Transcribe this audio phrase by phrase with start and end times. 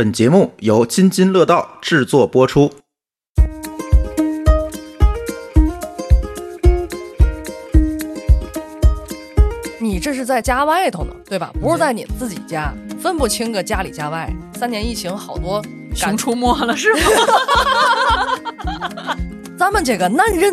[0.00, 2.72] 本节目由津津乐道制作播出。
[9.78, 11.52] 你这是在家外头呢，对吧？
[11.60, 14.34] 不是在你自己家，分不清个家里家外。
[14.54, 15.62] 三年疫情，好多
[15.94, 17.00] 熊出没了是吗？
[19.58, 20.50] 咱们这个男人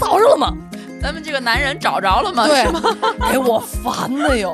[0.00, 0.52] 找着了吗？
[1.00, 2.44] 咱们这个男人找着了吗？
[2.48, 2.82] 对是吗？
[3.30, 4.52] 给我烦的哟！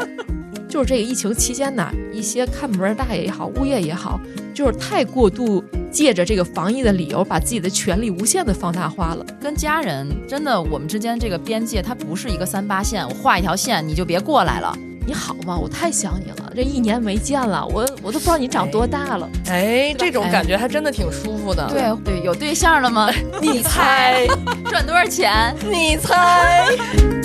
[0.72, 4.18] 就是这个疫情期间呢，一些看门大爷也好，物业也好，
[4.54, 9.22] 就是太过度借着这个防疫的理由，把自己的权利无限的放大化了。
[9.38, 14.74] 跟家人真的，我们之间这个边界它不是一个三八线，我画一条线你就别过来了。
[15.06, 15.58] 你好吗？
[15.58, 19.28] 我太想你了，这一年没见了，我我都不知道你长多大了。
[19.48, 21.68] 哎，这种哎感觉还真的挺舒服的。
[21.68, 23.10] 对对，有对象了吗？
[23.42, 24.26] 你猜，
[24.70, 25.54] 赚多少钱？
[25.70, 26.66] 你猜。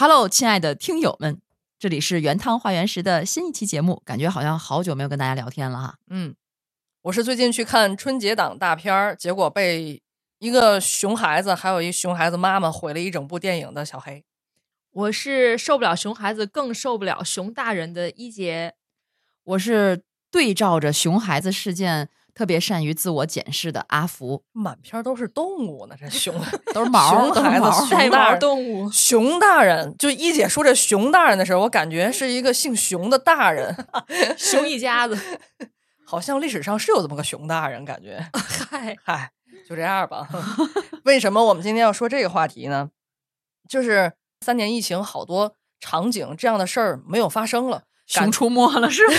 [0.00, 1.42] Hello，亲爱的听友们，
[1.78, 5.98] 这里是原汤化原食的新一期节目，感觉好像好久没有跟大家聊天了哈。
[6.08, 6.34] 嗯，
[7.02, 10.02] 我是最近去看春节档大片儿，结果被
[10.38, 14.24] 一个熊孩子还有一熊孩子妈妈毁了一整部电影的小黑。
[14.90, 18.76] 我是受不了熊孩子，更受不了熊大人的一姐。
[19.44, 26.34] 我是对照着熊孩子事件特别善于自我检视的阿福，满篇都是动物呢，这熊
[26.72, 33.74] 都是毛，熊孩子 带毛大人动物，熊大人，就一姐说这熊大人的时候，我感觉是一个姓熊的大人，
[34.38, 35.18] 熊一家子。
[36.06, 38.24] 好像历史上是有这么个熊大人，感觉。
[38.32, 39.30] 嗨，嗨，
[39.68, 40.28] 就这样吧。
[41.04, 42.90] 为什么我们今天要说这个话题呢？
[43.68, 44.12] 就是
[44.44, 47.84] 三年疫情，好多场景这样的事儿没有发生了。
[48.06, 49.14] 熊出没了是吗？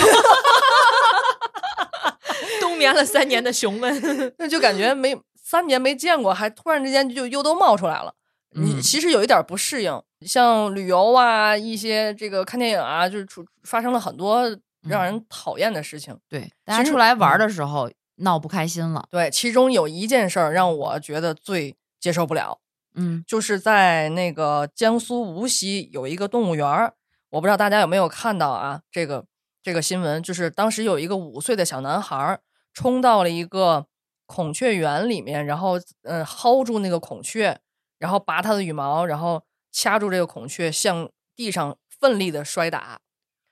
[2.82, 4.02] 冬眠了三年的熊们，
[4.38, 8.14] 那就感觉没三年没见过，还突然之间就又都冒出来了。
[8.54, 14.42] 你嗯其实有一点不适应，像旅游啊，一些这个看电影啊，就是出发生了很多
[14.82, 16.16] 让人讨厌的事情。
[16.28, 22.58] 对，大家出来玩嗯的时候闹不开心了，对，其中有一件事儿让我觉得最接受不了，
[22.94, 26.92] 嗯就是在那个江苏无锡有一个动物园儿，
[27.30, 28.82] 我不知道大家有没有看到啊？
[28.90, 29.24] 这个
[29.62, 32.40] 这个新闻，就是当时有一个五岁的小男孩儿
[32.72, 33.86] 冲到了一个
[34.26, 37.60] 孔雀园里面，然后嗯薅住那个孔雀，
[37.98, 43.00] 然后拔它的羽毛，然后掐住这个孔雀，向地上奋力的摔打。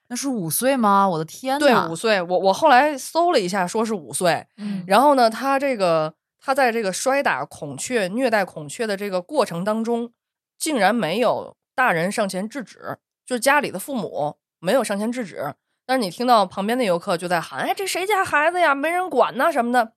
[0.09, 1.09] 那是五岁吗？
[1.09, 4.47] 我的天对，五岁，我我后来搜了一下，说是五岁。
[4.57, 10.13] 嗯然后呢，他这个他在这个摔打孔雀、虐待孔雀的这个过程当中，
[10.59, 15.55] 竟然没有大人上前制止，就是家里的父母没有上前制止。
[15.91, 18.77] 但是你听到旁边的游客就在喊：“哎，这谁家孩子呀？
[18.77, 19.95] 没人管呐什么的。”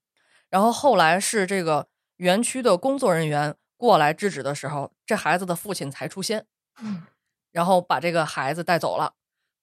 [0.49, 1.85] 然后后来是这个
[2.17, 6.47] 园区的工作人员过来制止的时候，这孩子的父亲才出现，
[6.81, 7.03] 嗯
[7.51, 9.13] 然后把这个孩子带走了。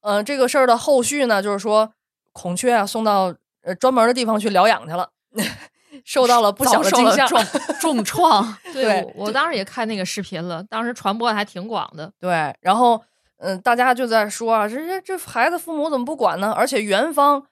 [0.03, 1.93] 嗯、这个事儿的后续呢，就是说
[2.31, 5.11] 孔雀啊送到呃专门的地方去疗养去了，
[6.07, 7.27] 受到了不小的惊吓。
[7.27, 7.45] 重
[7.81, 12.13] 重创，对对我我当时也看那个视频了，当时传播的还挺广的。
[12.21, 13.03] 对，然后
[13.43, 16.53] 嗯、大家就在说啊，这这这孩子父母怎么不管呢？
[16.53, 17.47] 而且园方，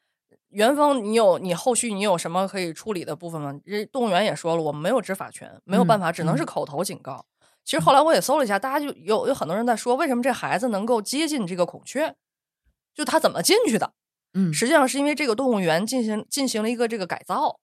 [0.51, 3.59] 园方你有你后续你有什么可以处理的部分吗？
[3.65, 7.25] 人动物园也说了，我们没有执法权，没有办嗯法，只能是嗯口头警告。
[7.65, 12.15] 其实后来我也搜了一下，大家就有有很多人在说，为什么这孩子能够接近这个孔雀？
[12.95, 13.93] 就他怎么进去的？
[14.35, 17.59] 嗯，实际上是因为这个动物园进行进行了一个这个改造，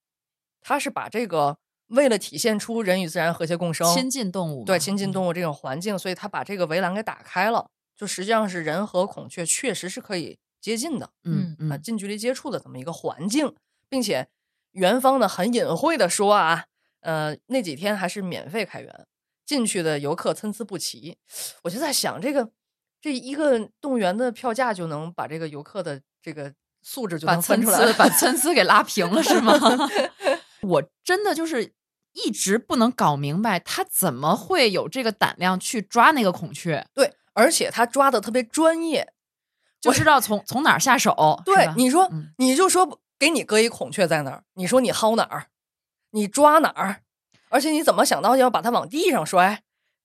[0.61, 1.57] 它是把这个
[1.89, 11.55] 为了体现出人与自然和谐共生，亲近动物，对亲近嗯动物这种环境，所以他把这个围栏给打开了，就实际上是人和孔雀确实是可以接近的，啊，嗯。
[11.59, 13.53] 嗯近距离接触的这么一个环境，
[13.89, 14.27] 并且
[14.71, 16.65] 园方呢很隐晦的说啊，
[17.01, 19.07] 呃，那几天还是免费开园，
[19.45, 21.17] 进去的游客参差不齐，
[21.63, 22.49] 我就在想这个
[23.01, 29.53] 这一个动物园的票价就能把这个游客的这个素质就能分出来差把参差给拉平了是吗？
[30.61, 31.73] 我真的就是
[32.13, 39.13] 一直不能搞明白，他怎么会有这个胆量去抓那个孔雀，对，而且他抓的特别专业，
[39.79, 41.43] 就知道从从哪儿下手。
[41.45, 45.47] 对你说，嗯你就说给你搁一孔雀在那儿，你说你薅哪儿，
[46.11, 47.01] 你抓哪儿，
[47.49, 49.61] 而且你怎么想到要把它往地上摔？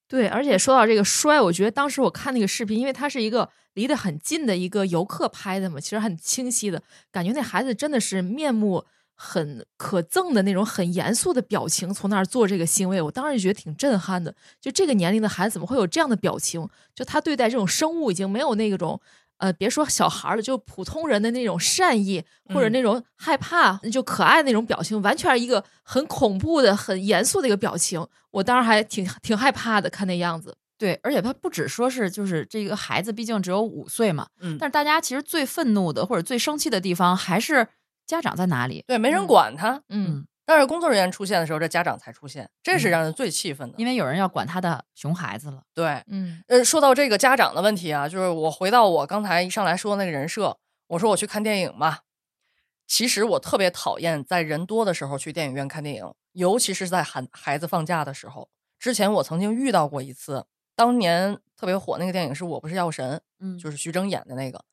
[0.06, 8.84] 对，而且说到这个摔，我觉得当时我看那个视频，因为它是一个离得很近的一个游客拍的嘛，其实很清晰的感觉那孩子真的是面目
[9.22, 14.34] 很可憎的那种很严肃的表情，从那儿做这个行为，我当时就觉得挺震撼的。
[14.58, 16.66] 就这个年龄的孩子怎么会有这样的表情？
[16.94, 18.98] 就他对待这种生物已经没有那种
[19.36, 28.06] 呃，别说小孩儿了，就普通人的那种善意或者嗯那种害怕、就可爱那种表情，完全是一个很恐怖的、很严肃的一个表情。
[28.30, 30.56] 我当时还挺挺害怕的，看那样子。
[30.78, 37.68] 对，而且他不只说是就是这个孩子，毕竟只有五岁嘛，嗯但是大家其实最愤怒的或者最生气的地方还是
[38.10, 38.84] 家长在哪里？
[38.86, 39.82] 对，没人嗯管他。
[39.88, 43.74] 嗯，但是工作人员出现的时候，这家长才出现，这是嗯让人最气愤的。
[43.78, 45.62] 因为有人要管他的熊孩子了。
[45.72, 50.58] 对，嗯呃，说到这个家长的问题啊，就是我回到我刚才一上来说的那个人设，
[50.88, 52.00] 我说我去看电影嘛，
[52.86, 58.50] 其实我特别讨厌在人多的时候去电影院看电影，尤其是在孩孩子放假的时候。
[58.78, 64.64] 之前我曾经遇到过一次，当年特别火那个电影是我不是药神，嗯就是徐峥演的那个。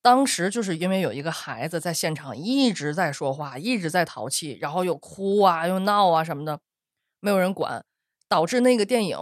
[0.00, 6.60] 当时就是因为有一个孩子在现场一直在说话，一直在淘气，然后又哭啊，又闹啊什么的，
[7.20, 7.84] 没有人管，
[8.28, 9.18] 导致那个电影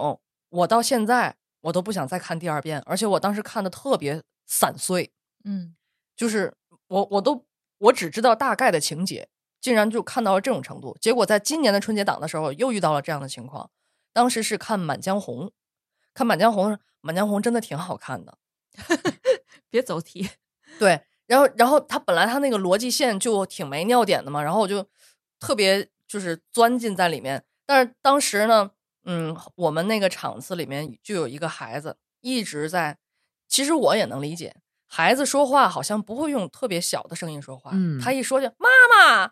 [0.49, 5.11] 我到现在我都不想再看第二遍，而且我当时看的特别散碎，
[5.43, 5.75] 嗯
[6.15, 6.55] 就是
[6.87, 7.45] 我我都
[7.79, 9.27] 我只知道大概的情节，
[9.59, 10.97] 竟然就看到了这种程度。
[11.01, 13.69] 结果在今年的春节档的时候又遇到了这样的情况，
[14.13, 15.47] 当时是看《满江红》，
[16.13, 16.71] 看《满江红》，
[17.01, 18.37] 《满江红》真的挺好看的。
[19.69, 20.29] 别走题。
[20.79, 24.85] 对，然后然后他本来他那个逻辑线就挺没尿点的嘛，然后我就
[25.39, 27.43] 特别就是钻进在里面。
[27.65, 28.71] 但是当时呢，
[29.05, 32.97] 嗯，我们那个场次里面就有一个孩子一直在，
[33.47, 34.55] 其实我也能理解，
[34.87, 39.31] 孩子说话好像不会用特别小的声音说话，嗯他一说就妈妈，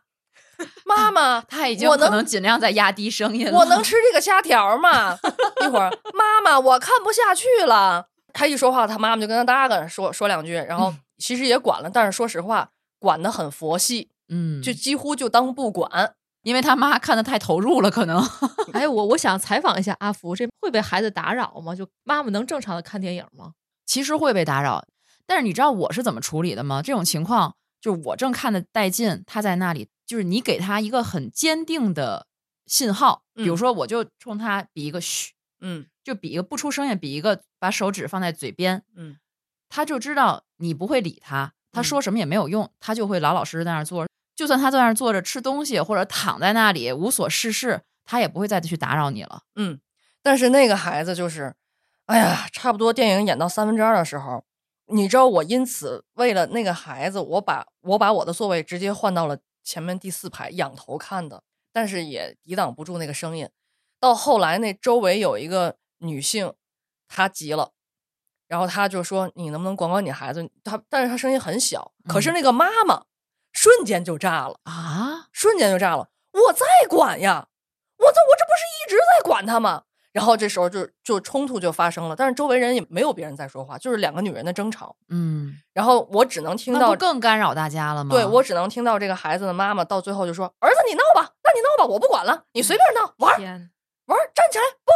[0.85, 3.57] 妈妈， 他已经我能可能尽量在压低声音了。
[3.57, 5.17] 我能吃这个虾条吗？
[5.63, 8.09] 一会儿，妈妈，我看不下去了。
[8.35, 16.13] 他一说话，他妈妈就跟他搭个说说两句，然后其实也管了，但是说实话，管的很佛系，嗯，就几乎就当不管。
[16.43, 18.21] 因为他妈看的太投入了，可能
[18.73, 21.73] 哎，我我想采访一下阿福，这会被孩子打扰吗？
[21.73, 23.53] 就妈妈能正常的看电影吗？
[23.87, 24.85] 其实会被打扰。
[25.25, 26.83] 但是你知道我是怎么处理的吗？
[26.83, 32.27] 这种情况就是我正看的带劲，他在那里，就是你给他一个很坚定的
[32.67, 35.33] 信号，比如嗯说我就冲他比一个嘘，
[35.67, 39.17] 嗯就比一个不出声音，比一个把手指放在嘴边，嗯
[39.67, 44.09] 他就知道你不会理他，他嗯说什么也没有用，他就会老老实实在那儿坐着。
[44.35, 49.41] 就算他在那儿坐着吃东西，或者躺在那里无所事事，他也不会再去打扰你了。
[49.55, 49.79] 嗯。
[50.21, 51.55] 但是那个孩子就是，
[52.05, 54.43] 哎呀，差不多电影演到三分之二的时候，
[54.87, 63.49] 你知道我因此为了那个孩子，我把我把我的座位直接换到了前面第四排，仰头看的，但是也抵挡不住那个声音。
[63.99, 66.53] 到后来，那周围有一个女性，
[67.07, 67.71] 她急了，
[68.47, 73.03] 然后她就说：“你能不能管管你孩子？”她，但是她声音很小，可是嗯那个妈妈
[73.53, 76.09] 瞬间就炸了，啊，瞬间就炸了。
[76.33, 77.47] 我在管呀，
[77.97, 79.83] 我这我这不是一直在管他吗？
[80.11, 84.95] 然后这时候就就冲突就发生了，但是周围人也没有别人在说话，就是两个女人的争吵。
[85.09, 88.15] 嗯，然后我只能听到，更干扰大家了吗？
[88.15, 93.41] 对我只能听到这个孩子的妈妈到最后就说：“儿子，你闹吧，那你闹吧，我不管了，你随便闹，玩
[94.05, 94.93] 玩儿，站起来，蹦。”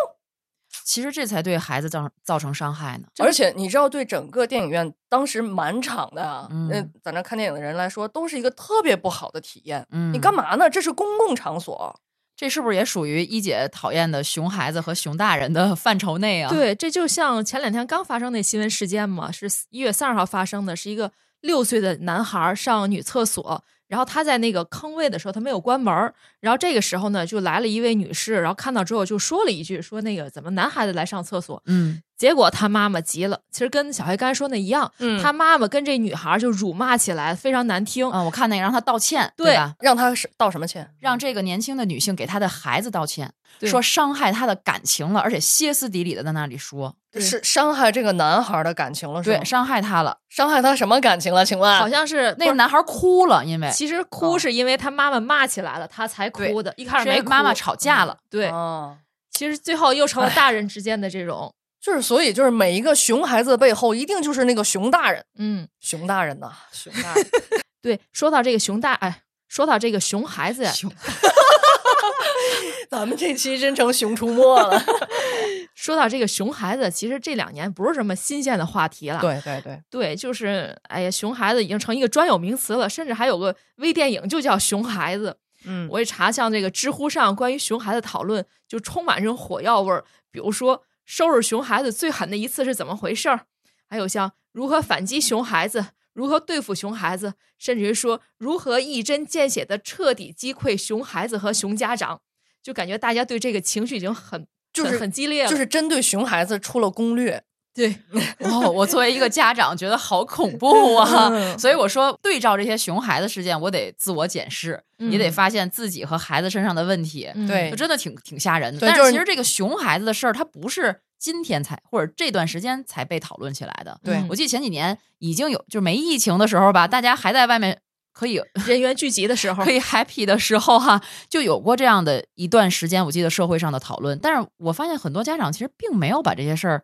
[0.85, 3.07] 其实这才对孩子造造成伤害呢。
[3.19, 9.85] 而且你知道，对整个电影院当时满场的啊，嗯嗯，在那看电影的人来说，都是一个特别不好的体验。
[9.91, 10.33] 嗯，你干？
[10.33, 10.67] 嘛呢？
[10.67, 11.99] 这是公共场所。
[12.35, 21.11] 这是不是也属于一姐讨厌的熊孩子和熊大人的 范畴内啊？，对，这就像前两天刚发生那新闻事件嘛，是一月三十号发生的，是一个
[21.41, 25.93] 六岁的男孩上女厕所，然后他在那个坑位的时候他没有关门，
[26.39, 31.61] 然后这个时候呢就来了一位女士，然后看到之后就说了一句，说那个怎么男孩子来上厕所？
[31.65, 38.11] 嗯，结果他妈妈急了，其实跟小黑刚才说那一样，嗯他妈妈跟这女孩就辱骂起来，非常难听。
[38.11, 39.73] 啊，我看那个让他道歉，对吧？
[39.79, 40.87] 让他是道什么歉？
[40.99, 50.17] 让这个年轻的女性给她的孩子道歉，说伤害他的感情了，而且歇斯底里的在那里说，是伤害这个男孩的感情了，是吧对，伤害他了。
[50.27, 51.45] 伤害他什么感情了？
[51.45, 56.73] 请问，好像是那个男孩哭了，因为其实哭是因为他妈妈骂起来了，他才哭的。
[56.75, 58.17] 一开始没哭因为妈妈吵架了。
[58.29, 58.97] 对，哦，
[59.31, 67.25] 其实最后又成了大人之间的这种，就是所以就是每一个熊孩子的背后，一定就是那个熊大人，嗯，熊大人呐，熊大人。
[67.81, 67.99] 对。
[68.11, 70.91] 说到这个熊大，哎，说到这个熊孩子呀，熊
[72.89, 74.83] 咱们这期真成熊出没了。
[75.73, 79.21] 说到这个熊孩子，其实这两年不是什么新鲜的话题了。
[79.21, 85.31] 对对对，对，就是哎呀，熊孩子已经成一个专有名词了，甚至还有个微电影就叫《熊孩子》。
[85.65, 90.03] 嗯，我一查，像这个知乎上关于熊孩子讨论，就充满这种火药味儿。
[90.31, 93.47] 比如说，收拾熊孩子最狠的一次是怎么回事儿？
[93.87, 102.21] 还有像如何反击熊孩子，如何对付熊孩子，甚至于说如何一针见血的彻底击溃熊孩子和熊家长，
[102.61, 105.49] 就感觉大家对这个情绪已经很就是很很激烈了。
[105.49, 107.95] 就是针对熊孩子出了攻略，对，
[108.39, 111.29] 哦，我作为一个家长，觉得好恐怖啊！
[111.31, 118.79] 嗯所以我说，对照这些熊孩子事件，我得自我检视，也得嗯发现自己和孩子身上的问题，嗯对就真的挺挺吓人的。
[118.81, 123.99] 但是其实这个熊孩子的事儿，它不是今天才或者这段时间才被讨论起来的。
[124.03, 127.79] 对嗯我记得前几年已经有，就是没疫情的时候吧，大家还在外面
[128.11, 134.19] 可以人员聚集的时候可，以 happy 的时候哈、就有过这样的一段时间，我记得社会上的讨论。
[134.19, 136.83] 但是我发现很多家长其实并没有把这些事儿，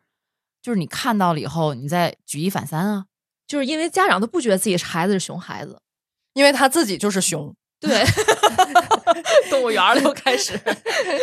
[0.66, 3.06] 就是你看到了以后，你再举一反三啊。
[3.46, 5.80] 就是因为家长都不觉得自己是孩子是熊孩子，
[6.34, 7.54] 因为他自己就是熊。
[7.80, 8.04] 对，
[9.52, 10.60] 动物园儿了又开始，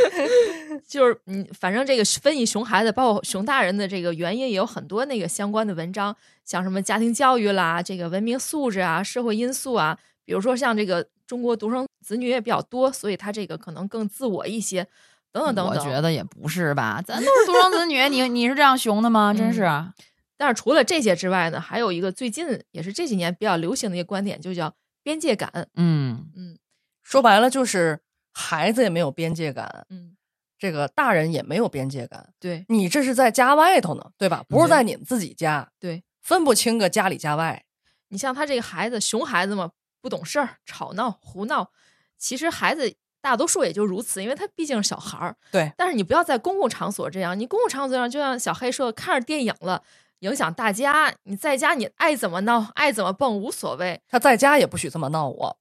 [0.86, 14.86] 就是嗯，反正这个分析熊孩子，包括熊大人的这个原因，也有很多那个相关的文章，像什么家庭教育啦，这个文明素质啊，社会因素啊，比如说像这个中国独生子女也比较多，所以他这个可能更自我一些，
[15.32, 15.76] 等等等等。
[15.76, 19.32] 我觉得也不是吧，咱都是独生子女，你 你是这样熊的吗？
[19.32, 19.92] 真是，啊
[20.36, 25.68] 但是除了这些之外呢，还有一个最近也是这几年比较流行的一个观点，就叫边界感。
[25.76, 26.58] 嗯，嗯
[27.02, 28.00] 说白了就是
[28.32, 30.16] 孩子也没有边界感，嗯，
[30.58, 32.32] 这个大人也没有边界感。
[32.40, 34.44] 对你这是在家外头呢，对吧？
[34.48, 37.64] 不是在你们自己家，对，分不清个家里家外。
[38.08, 39.70] 你像他这个孩子，熊孩子嘛，
[40.00, 41.70] 不懂事儿，吵闹胡闹。
[42.18, 42.92] 其实孩子
[43.22, 45.34] 大多数也就如此，因为他毕竟是小孩儿。
[45.50, 49.82] 对，但是你不要在公共场所这样，你公共场所上就像小黑说的，看着电影了，
[50.18, 51.14] 影响大家。
[51.22, 54.00] 你在家你爱怎么闹，爱怎么蹦无所谓。
[54.08, 55.56] 他在家也不许这么闹我。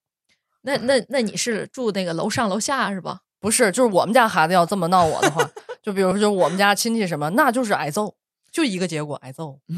[0.64, 3.20] 那那那你是住那个楼上楼下是吧？
[3.40, 5.48] 不是，就是我们家孩子要这么闹我的话，
[5.82, 8.16] 就比如说，就我们家亲戚什么，那就是挨揍，
[8.52, 9.60] 就一个结果，挨揍。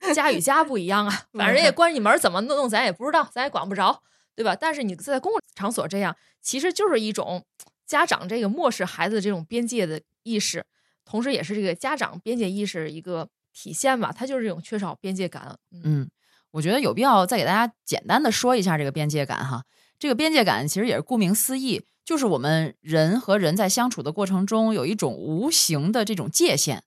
[0.00, 4.02] 对，家与家不一样啊， 反正人家关你门儿怎么弄，咱也不知道，咱也管不着，
[4.34, 4.56] 对吧？
[4.56, 7.44] 但是你在公共场所这样，其实就是一种
[7.86, 10.64] 家长这个漠视孩子这种边界的意识，
[11.04, 14.10] 同时也是这个家长边界意识一个体现吧。
[14.10, 15.56] 他就是这种缺少边界感。
[15.84, 16.08] 嗯，
[16.52, 19.64] 我觉得有必要再给大家简单的说一下这个边界感哈。
[19.98, 26.82] 这个边界感其实也是顾名思义，就是我们人和人在相处的过程中有一种无形的这种界限。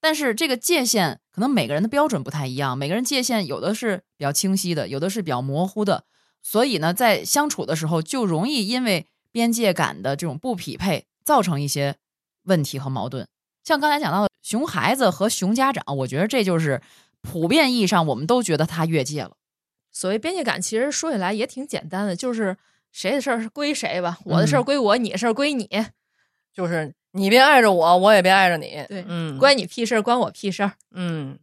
[0.00, 6.04] 但是这个界限可能每个人的标准不太一样，每个人界限有的是比较清晰的，有的是比较模糊的。
[6.42, 11.96] 所以呢，在相处的时候就容易因为边界感的这种不匹配，造成一些
[12.44, 13.28] 问题和矛盾。
[13.64, 16.80] 像刚才讲到的熊孩子和熊家长，我觉得这就是
[17.20, 19.32] 普遍意义上我们都觉得他越界了。
[19.92, 22.56] 所谓边界感，其实说起来也挺简单的，就是
[22.92, 25.68] 谁的事儿是归谁吧，我的事儿归我，你的事儿归你，
[26.54, 28.84] 就是你别碍着我，我也别碍着你。
[28.88, 30.72] 对嗯，关你屁事儿，关我屁事儿。
[30.92, 31.38] 嗯。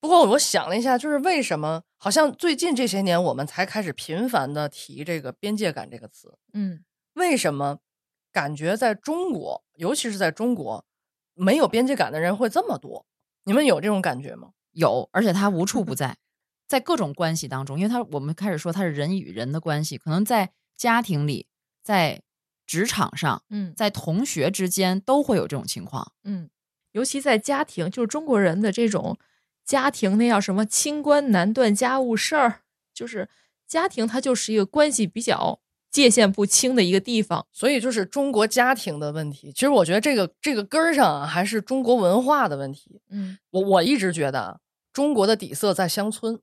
[0.00, 6.38] 不过我想了一下，就是为什么好像最近这些年我们才开始频繁的提这个边界感这个词？
[6.52, 6.84] 嗯，
[7.14, 7.78] 为什么
[8.32, 10.84] 感觉在中国，尤其是在中国，
[11.34, 13.06] 没有边界感的人会这么多？
[13.44, 14.50] 你们有这种感觉吗？
[14.72, 16.16] 有，而且他无处不 在，
[16.68, 21.46] 在各种关系当中，因为他我们开始说他是人与人的关系，可能在家庭里，
[21.82, 22.22] 在
[22.66, 26.12] 职场上，嗯在同学之间都会有这种情况。
[26.24, 26.50] 嗯，
[26.92, 29.16] 尤其在家庭，就是中国人的这种
[29.66, 32.60] 家庭，那叫什么“清官难断家务事儿”，
[32.94, 33.28] 就是
[33.66, 37.44] 家庭它就是一个关系比较界限不清的一个地方。
[37.52, 39.52] 所以就是中国家庭的问题。
[39.52, 43.00] 其实我觉得这个这个根儿上啊，还是中国文化的问题。
[43.10, 44.60] 嗯我我一直觉得啊，
[44.92, 46.38] 中国的底色在乡村，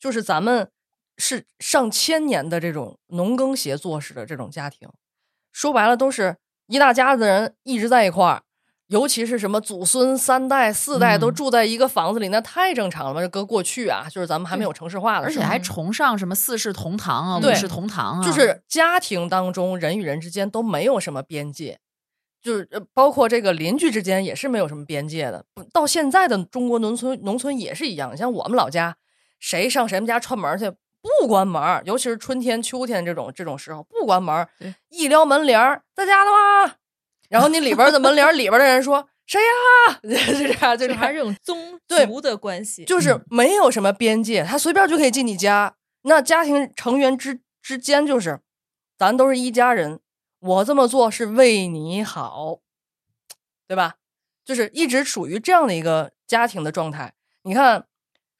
[0.00, 0.70] 就是咱们
[1.18, 4.88] 是上千年的这种农耕协作式的这种家庭，
[5.52, 6.36] 说白了都是
[6.68, 8.42] 一大家子人一直在一块儿，
[8.88, 13.28] 尤其是什么祖孙三代、四代都嗯住在一个房子里，那太正常了。
[13.28, 21.78] 搁过去啊，就是咱们还没有城市化的时候，而且还崇尚什么四世同堂啊，对五世同堂啊，就是家庭当中人与人之间都没有什么边界，
[22.42, 25.44] 就是呃包括这个邻居之间也是没有什么边界的。
[25.70, 28.16] 到现在的中国农村，农村也是一样。
[28.16, 28.96] 像我们老家，
[29.38, 30.70] 谁上谁们家串门去
[31.02, 34.48] 不关门，尤其是春天、秋天这种这种时候不关门，
[34.88, 36.76] 一撩门帘儿，在家的吗？
[37.28, 40.00] 然后你里边的门帘里边的人说谁呀？
[40.02, 42.84] 就这样，就这样就还是这种宗族的关系。
[42.84, 45.74] 就是嗯没有什么边界，他随便就可以进你家。
[46.02, 48.40] 那家庭成员之之间就是，
[48.96, 50.00] 咱都是一家人，
[50.40, 52.60] 我这么做是为你好，
[53.66, 53.96] 对吧？
[54.44, 57.12] 就是一直处于这样的一个家庭的状态。
[57.42, 57.84] 你看，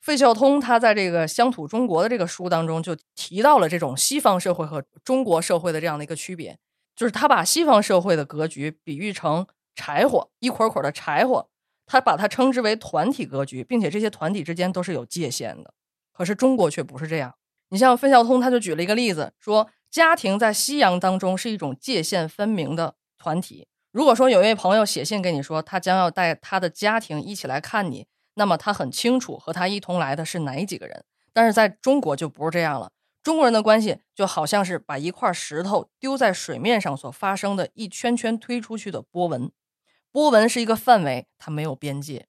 [0.00, 6.58] 费孝通他在这个《乡土中国》的这个书当中就提到了这种西方社会和中国社会的这样的一个区别，
[6.98, 11.48] 就是他把西方社会的格局比喻成柴火，一捆捆的柴火，
[11.86, 15.72] 他把它称之为团体格局，并且这些团体之间都是有界限的。
[16.12, 17.36] 可是中国却不是这样。
[17.68, 23.68] 你像费孝通，他就举了一个例子，说家庭在西洋当中是一种界限分明的团体。
[23.92, 31.04] 如果说有一位朋友写信给你说，他将要带他的家庭一起来看你，那么他很清楚和他一同来的是哪几个人。
[31.32, 32.90] 但是在中国就不是这样了，
[33.28, 39.50] 中国人的关系就好像是把一块石头丢在水面上所发生的一圈圈推出去的波纹，
[40.10, 42.26] 波纹是一个范围，它没有边界。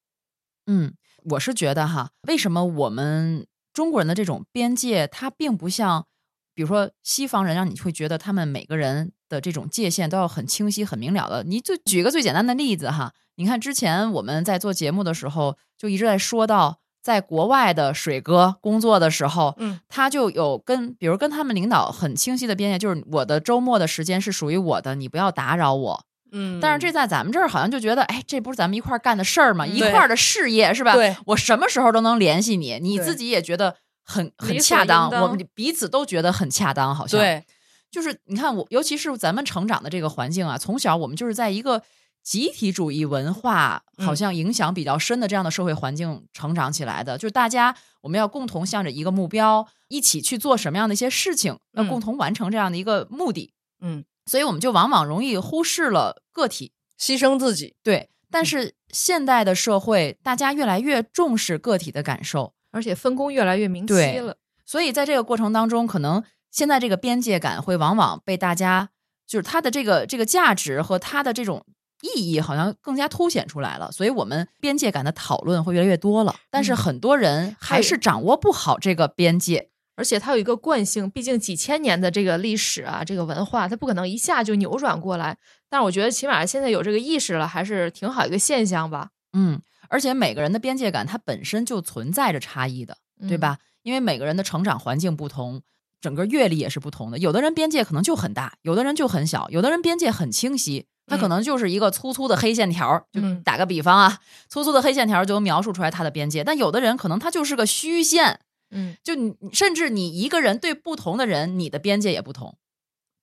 [0.68, 6.06] 嗯，我是觉得哈，为什么我们中国人的这种边界，它并不像，
[6.54, 11.46] 比如说西方人，让你会觉得他们每个人的这种界限都要很清晰、很明了的。
[11.46, 26.06] 你就举个最简单的例子哈，你看之前我们在做节目的时候，就一直在说到，在国外的水哥工作的时候，嗯，他就有跟，比如跟他们领导很清晰的边界，就是我的周末的时间是属于我的，你不要打扰我。
[26.32, 29.66] 嗯但是这在咱们这儿好像就觉得，哎，这不是咱们一块儿干的事儿吗？
[29.66, 30.94] 一块儿的事业是吧？
[30.94, 33.76] 对我什么时候都能联系你，你自己也觉得
[34.06, 37.44] 很很恰当，我们彼此都觉得很恰当，好像。，对，
[37.90, 41.82] 就是你看我，尤其是咱们成长的这个环境啊，从小我们就是在一个
[42.30, 51.88] 集体主义文化好嗯像影响比较深的这样的社会环境成长起来的，就是大家我们要共同向着一个目标，一起去做什么样的一些事情，要嗯。
[51.88, 56.72] 共同完成这样的一个目的，嗯，所以我们就往往容易忽视了个体。
[57.00, 58.46] 牺牲自己，对，但嗯。
[58.46, 64.38] 是现代的社会，大家越来越重视个体的感受，而且分工越来越明晰了。
[64.68, 68.90] 所以在这个过程当中，可能现在这个边界感会往往被大家，
[69.26, 71.66] 就是它的这个这个价值和它的这种
[72.02, 73.92] 意义，好像更加凸显出来了。
[73.92, 79.70] 所以我们边界感的讨论会越来越多了，但是嗯很多人还是掌握不好这个边界。
[79.96, 85.38] 而且它有一个惯性，毕竟几千年的这个历史啊，这个文化，它不可能一下就扭转过来。
[85.70, 92.96] 但是我觉得，起码现在有这个意识了，还是挺好一个现象吧，嗯，而且每个人的边界感它本身就存在着差异的，
[93.28, 93.58] 对嗯吧？
[93.84, 95.62] 因为每个人的成长环境不同，
[96.00, 97.18] 整个阅历也是不同的。
[97.18, 102.98] 有的人边界可能就很大，有的人就很小，有的人边界很清晰，他可嗯能就是一个粗粗的黑线条。
[103.12, 106.44] 就嗯打个比方啊，粗粗的黑线条就能描述出来他的边界。
[106.44, 108.40] 但有的人可能他就是个虚线，
[108.72, 112.56] 嗯，就你甚至你一个人对不同的人，你的边界也不同。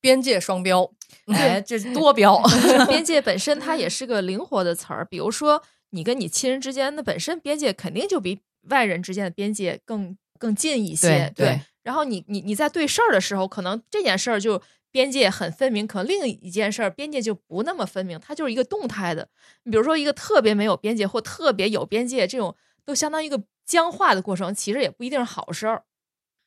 [0.01, 0.91] 边界双标。
[1.27, 2.41] 哎，这是多标。
[2.87, 5.05] 边界本身它也是个灵活的词儿。
[5.05, 14.61] 比如说，你跟你亲人之间的本身边界肯定就比外人之间的边界更更近一些，对对然后你你你在对事儿的时候，可能这件事儿就
[14.97, 19.29] 边界很分明，可能另一件事儿边界就不那么分明，它就是一个动态的。
[19.65, 22.57] 你比如说一个特别没有边界或特别有边界，这种
[22.87, 25.83] 都相当于一个僵化的过程，其实也不一定是好事儿。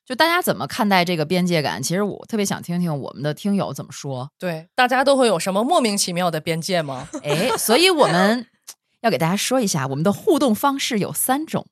[0.03, 1.83] 就大家怎么看待这个边界感？
[1.83, 4.31] 其实我特别想听听我们的听友怎么说。
[4.39, 7.07] 对，大家都会有什么莫名其妙的边界吗？
[7.21, 8.47] 哎，所以我们
[9.01, 11.67] 要给大家说一下，我们的互动方式有三种。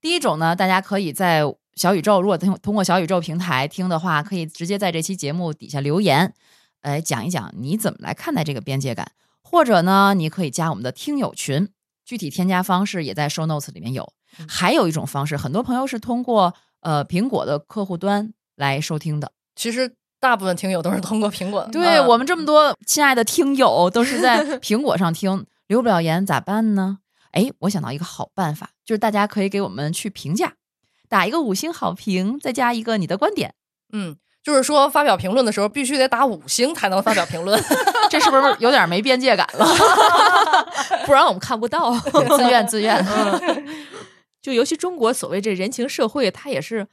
[0.00, 1.42] 第一种呢，大家可以在
[1.76, 6.34] 小宇宙，如果通通过小宇宙平台听的话，可以直接在这期节目底下留言，
[6.82, 11.68] 哎，讲一讲你怎么来看待这个边界感，或者呢，你可以加我们的听友群，
[12.04, 14.12] 具体添加方式也在 show notes 里面有。
[14.46, 19.32] 还有一种方式，很多朋友是通过呃苹果的客户端来收听的。
[19.56, 21.66] 其实大部分听友都是通过苹果。
[21.72, 26.98] 对、嗯我们这么多亲爱的听友都是在 苹果上听，留不了言咋办呢？
[27.32, 30.54] 哎，我想到一个好办法，就是大家可以给我们去评价，
[31.10, 33.52] 打一个五星好评，再加一个你的观点，
[33.92, 37.60] 嗯，就是说发表评论的时候必须得打五星才能发表评论。
[38.08, 39.66] 这是不是有点没边界感了？
[41.04, 41.92] 不然我们看不到。
[41.98, 43.04] 自愿自愿，
[44.40, 46.86] 就尤其中国所谓这人情社会，它也是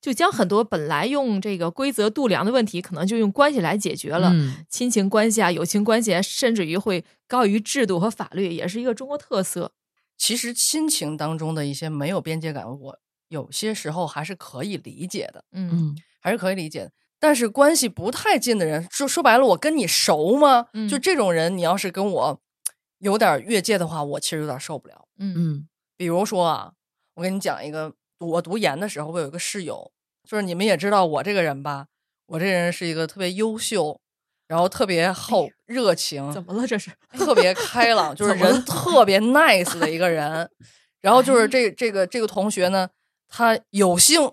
[0.00, 4.30] 就将很多本来用这个规则度量的问题，可能就用关系来解决了。
[4.32, 9.72] 嗯亲情关系啊、友情关系啊，甚至于会高于制度和法律，也是一个中国特色。
[10.16, 12.98] 其实亲情当中的一些没有边界感，我
[13.34, 16.92] 有些时候还是可以理解的，嗯，嗯还是可以理解的。
[17.18, 20.68] 但是关系不太近的人，说说白了，我跟你熟吗？
[20.72, 22.40] 嗯就这种人，你要是跟我
[22.98, 25.06] 有点越界的话，我其实有点受不了。
[25.18, 26.72] 嗯嗯比如说啊，
[27.14, 29.90] 我跟你讲一个，我读研的时候，我有一个室友，
[30.28, 31.86] 就是你们也知道我这个人吧，
[32.26, 34.00] 我这人是一个特别优秀，
[34.46, 36.90] 然后特别好热情，怎么了这是？
[37.12, 40.48] 特别开朗， 就是人特别 nice 的一个人。
[41.00, 42.88] 然后就是这这个这个同学呢，
[43.28, 44.32] 他有幸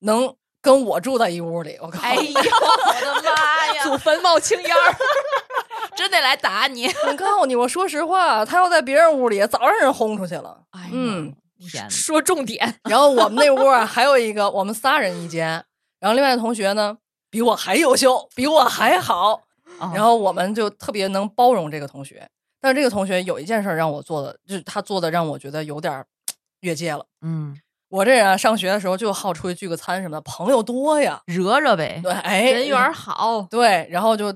[0.00, 1.78] 能跟我住在一屋里。
[1.80, 4.96] 我靠，哎呦，我的妈呀，祖坟冒青烟儿。
[5.96, 6.86] 真得来打你！
[7.08, 10.60] 我告诉你，我说实话，他要在别人屋里，早让人轰出去了。
[10.72, 11.34] 哎呀嗯，
[11.70, 15.64] 天，说重点，然后我们那屋啊，还有一个，我们仨人一间。
[15.98, 16.98] 然后另外的同学呢，
[17.30, 19.42] 比我还优秀，比我还好。
[19.78, 22.26] 哦然后我们就特别能包容这个同学。
[22.60, 26.06] 但是这个同学有一件事儿让我做的，就是他做的让我觉得有点儿
[26.60, 27.06] 越界了。
[27.22, 33.42] 嗯，我这人啊，上学的时候就好出去聚个餐什么的，朋友多呀，惹惹呗，对，哎，人缘好。
[33.50, 34.32] 对，然后就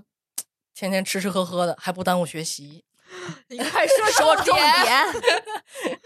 [0.75, 2.85] 天天吃吃喝喝的，还不耽误学习。
[3.49, 5.97] 你快说说重点。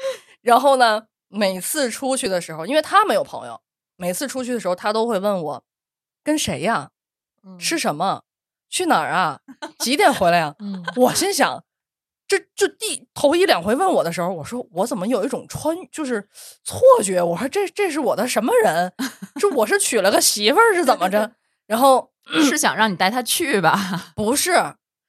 [0.41, 3.61] 然后呢，每次出去的时候，因为他没有朋友，
[3.97, 5.65] 每次出去的时候，他都会问我
[6.23, 6.91] 跟谁呀，
[7.45, 8.23] 嗯吃什么，
[8.71, 9.41] 去哪儿啊，
[9.79, 10.55] 几点回来呀？
[10.61, 11.63] 嗯我心想，
[12.27, 16.27] 这就第头一两回问我的时候，我说我怎么有一种穿就是
[16.65, 17.23] 错觉？
[17.23, 18.93] 我说这这是我的什么人？
[19.41, 21.33] 这我是娶了个媳妇儿是怎么着？
[21.67, 22.11] 然后
[22.49, 23.79] 是想让你带他去吧？
[24.17, 24.53] 不是，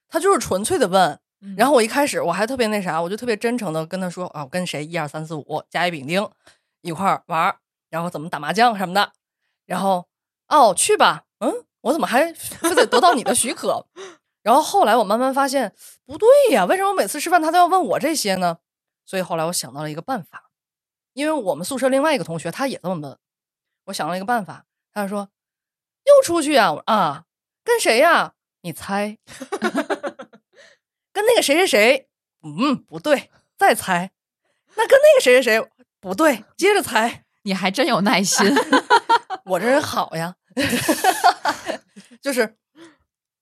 [0.10, 1.20] 他就是纯粹的问。
[1.42, 6.28] 嗯然后我一开始我还特别那啥，我就特别真诚的跟他说啊，我跟谁一二三四五甲乙丙丁
[6.82, 7.58] 一块儿玩儿，
[7.90, 9.12] 然后怎么打麻将什么的。
[9.66, 10.08] 然后
[10.48, 13.86] 哦去吧，嗯，我怎么还非得得到你的许可？
[14.46, 15.74] 然后后来我慢慢发现
[16.06, 18.60] 不对呀，为什么每次吃饭他都要问我这些呢？
[19.04, 20.52] 所以后来我想到了一个办法，
[21.14, 23.18] 因为我们宿舍另外一个同学他也这么问，
[23.86, 25.30] 我想了一个办法，他就说
[26.06, 27.24] 又出去呀、我啊，
[27.64, 29.18] 跟谁呀、你猜。
[31.12, 32.08] 跟那个谁谁谁，
[32.44, 34.12] 嗯，不对，再猜。
[34.76, 35.68] 那跟那个谁谁谁
[36.00, 37.26] 不对，接着猜。
[37.42, 38.54] 你还真有耐心。
[39.46, 40.36] 我这人好呀，
[42.22, 42.58] 就是。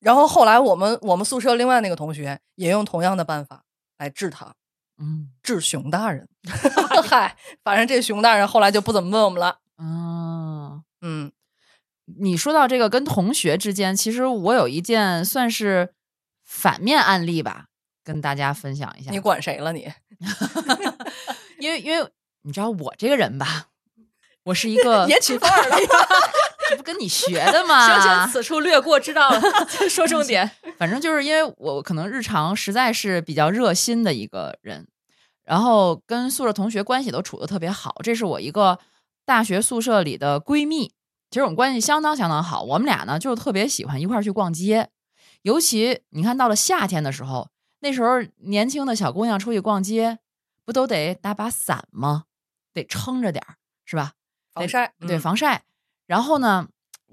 [0.03, 3.63] 然后后来我们我们宿舍另外那个同学也用同样的办法
[3.97, 4.53] 来治他，
[4.97, 6.27] 嗯治熊大人。
[7.09, 9.59] 嗨，反正这熊大人后来就不怎么问我们了。
[9.77, 11.31] 啊，嗯，
[12.19, 15.93] 你说到这个跟同学之间，其实我有一件算是
[16.43, 17.67] 反面案例吧，
[18.03, 19.09] 跟大家分享一下。
[19.09, 19.91] 你管谁了你？
[21.59, 22.05] 因为因为
[22.41, 23.67] 你知道我这个人吧，
[24.43, 25.77] 我是一个 也起范儿了。
[26.99, 27.87] 你学的吗？
[27.87, 29.41] 行行，此处略过，知道了。
[29.89, 30.49] 说重点。
[30.77, 34.87] 反正就是因为我可能日常实在是比较热心的一个人，
[35.43, 37.95] 然后跟宿舍同学关系都处的特别好。
[38.03, 38.79] 这是我一个
[39.25, 40.93] 大学宿舍里的闺蜜，
[41.29, 42.63] 其实我们关系相当相当好。
[42.63, 44.89] 我们俩呢就特别喜欢一块儿去逛街，
[45.43, 47.49] 尤其你看到了夏天的时候，
[47.81, 50.19] 那时候年轻的小姑娘出去逛街，
[50.65, 52.23] 不都得打把伞吗？
[52.73, 54.13] 得撑着点儿，是吧？
[54.51, 55.63] 防晒，对嗯防晒。
[56.07, 56.67] 然后呢，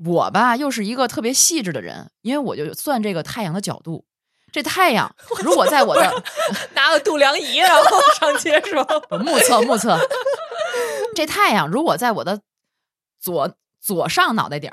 [0.04, 4.04] 我吧又是一个特别细致的人，因为我就算这个太阳的角度。
[4.52, 6.22] 这太阳如果在我的
[6.74, 7.84] 拿个度量仪，然后
[8.18, 8.84] 上街是吧？
[9.10, 9.96] 我目测目测，
[11.14, 12.40] 这太阳如果在我的
[13.20, 14.68] 左左上脑袋顶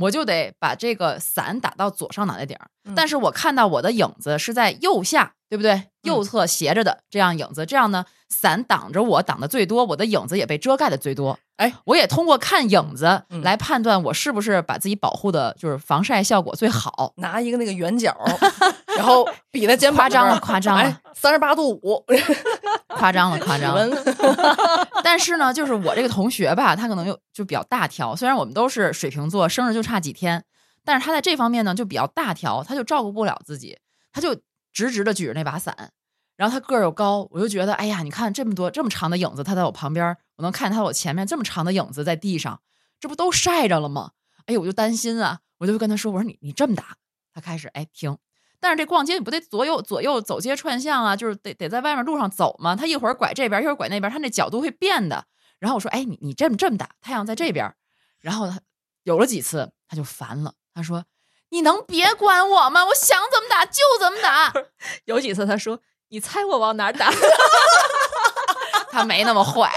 [0.00, 2.70] 我就得把这个伞打到左上脑袋顶儿。
[2.84, 5.89] 嗯但是我看到我的影子是在右下，对不对？
[6.02, 11.38] 右侧斜着的这样影子，这样呢，伞挡着我挡的最多，我的影子也被遮盖的最多。
[11.56, 17.12] 哎，我也通过看影子嗯来判断我是不是把自己保护的，就是防晒效果最好。
[17.16, 18.16] 拿一个那个圆角，
[18.96, 22.02] 然后比在肩膀夸张了夸张了哎，三十八度五，
[22.96, 24.88] 夸张了，夸张了。
[25.04, 28.16] 但是呢，就是我这个同学吧，他可能又就比较大条。
[28.16, 30.42] 虽然我们都是水瓶座，生日就差几天，
[30.82, 33.78] 但是他在这方面呢就比较大条，他就照顾不了自己，
[34.14, 34.34] 他就
[34.72, 35.92] 直直的举着那把伞。
[36.36, 42.62] 然后他个儿又高，我就觉得，哎呀，你看这么多这么长的影子，他在我旁边，我能看见他我前面这么长的影子在地上，
[42.98, 44.12] 这不都晒着了吗？
[44.46, 46.96] 哎呦，我就担心啊，我就跟他说，我说你你这么打，
[47.34, 48.16] 他开始哎停，
[48.58, 52.74] 但是这逛街你不得左右左右走街串巷啊，就是得得在外面路上走嘛。
[52.74, 55.26] 他一会儿拐这边，一会儿拐那边，他那角度会变的。
[55.58, 57.74] 然后我说：“哎，你你这么这么打，太阳在这边。”
[58.18, 58.60] 然后他
[59.02, 60.54] 有了几次，他就烦了。
[60.72, 61.04] 他说
[61.50, 62.84] ：“你能别管我吗？
[62.86, 64.52] 我想怎么打就怎么打。
[65.06, 65.78] 有几次他说
[66.10, 67.12] ：“你猜我往哪儿打
[68.90, 69.70] 他没那么坏。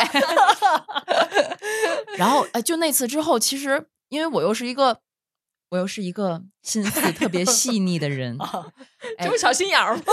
[2.17, 4.99] 然后，哎，就那次之后，其实因为我又是一个，
[5.69, 8.37] 我又是一个心思特别细腻的人，？”
[9.17, 10.03] 哎这不小心眼儿吗？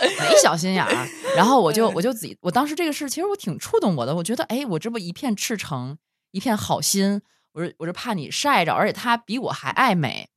[0.00, 1.08] 没小心眼儿。
[1.36, 4.14] 然后我就我就自己，我当时这个事其实我挺触动我的。
[4.16, 5.98] 我觉得，哎，我这不一片赤诚，
[6.30, 10.28] 一片好心，我是我是怕你晒着，而且他比我还爱美。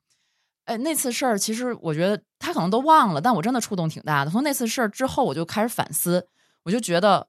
[0.65, 4.31] 哎，那次事儿其实我觉得他可能都忘了，但我真的触动挺大的。
[4.31, 6.27] 从那次事儿之后，我就开始反思，
[6.63, 7.27] 我就觉得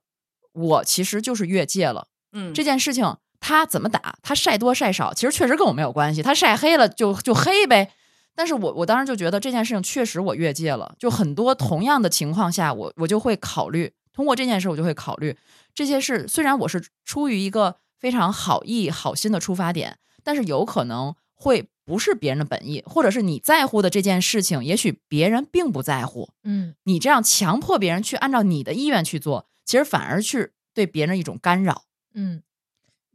[0.53, 2.07] 我其实就是越界了。
[2.31, 6.23] 嗯，这件事情他怎么打，他晒多晒少，其实确实跟我没有关系。
[6.23, 7.91] 他晒黑了就就黑呗。
[8.37, 15.37] 但是我我当时就觉得这件事情确实我越界了，就很多同样的情况下，我我就会考虑通过这件事，我就会考虑
[15.73, 16.27] 这些事。
[16.27, 26.29] 虽然我是出于一个非常好意、好心的出发点，但是有可能会不是别人的本意，或者是你在乎的这件事情，也许别人并不在乎。
[26.43, 31.83] 嗯，你这样强迫别人去按照你的意愿去做，其实反而去对别人一种干扰。
[32.13, 32.41] 嗯，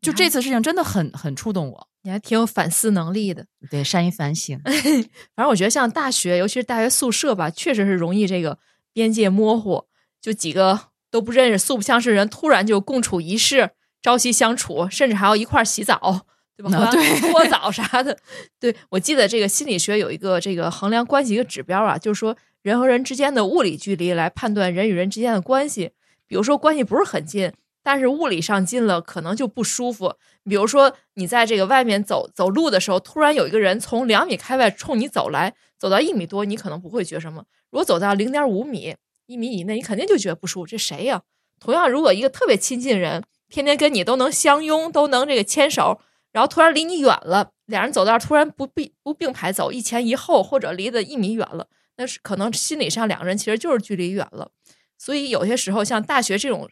[0.01, 3.47] 就这次事情真的很很触动我，你还挺有反思能力的。
[3.71, 4.61] 对，善于反省。
[5.35, 8.59] 反正我觉得像大学，尤其是大学宿舍吧，确实是容易这个
[8.93, 9.87] 边界模糊，
[10.21, 13.71] 就几个都不认识、素不相识人，突然就共处一室，
[14.03, 16.77] 朝夕相处，甚至还要一块儿洗澡，对吧？
[16.79, 18.17] 啊对搓澡啥的。
[18.59, 25.93] 对我记得这个心理学有一个这个衡量关系一个指标啊，就是说人和人之间的物理距离来判断人与人之间的关系。
[26.27, 30.15] 比如说关系不是很近，但是物理上近了，可能就不舒服。
[30.45, 38.95] 比如说你在这个外面走走路的时候，突然有一个人从两米开外冲你走来，走到一米多，你可能不会觉什么；如果走到零点五米、
[39.27, 40.67] 一米以内，你肯定就觉得不舒服。
[40.67, 41.23] 这谁呀？
[41.59, 46.01] 同样，如果一个特别亲近人，天天跟你都能相拥，都能这个牵手，
[46.33, 54.53] 然后突然离你远了，俩人走道突然不并不并排走，一前一后，或者离得一米远了，那是可能心理上两个人其实就是距离远了。
[54.97, 56.69] 所以有些时候，像大学这种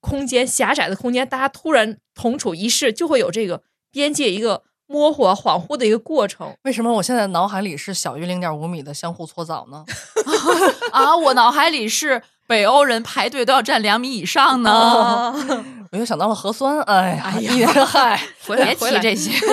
[0.00, 6.54] 空间狭窄的空间，大家突然同处一室，就会有这个边界一个模糊、恍惚的一个过程。
[6.64, 9.84] 为什么我现在脑海里是小于零点五米的相互搓澡呢？
[10.92, 15.34] 啊，我脑海里是北欧人排队都要站两米以上呢。
[15.92, 19.30] 我又想到了核酸，哎呀，哎呀嗨，别提这些。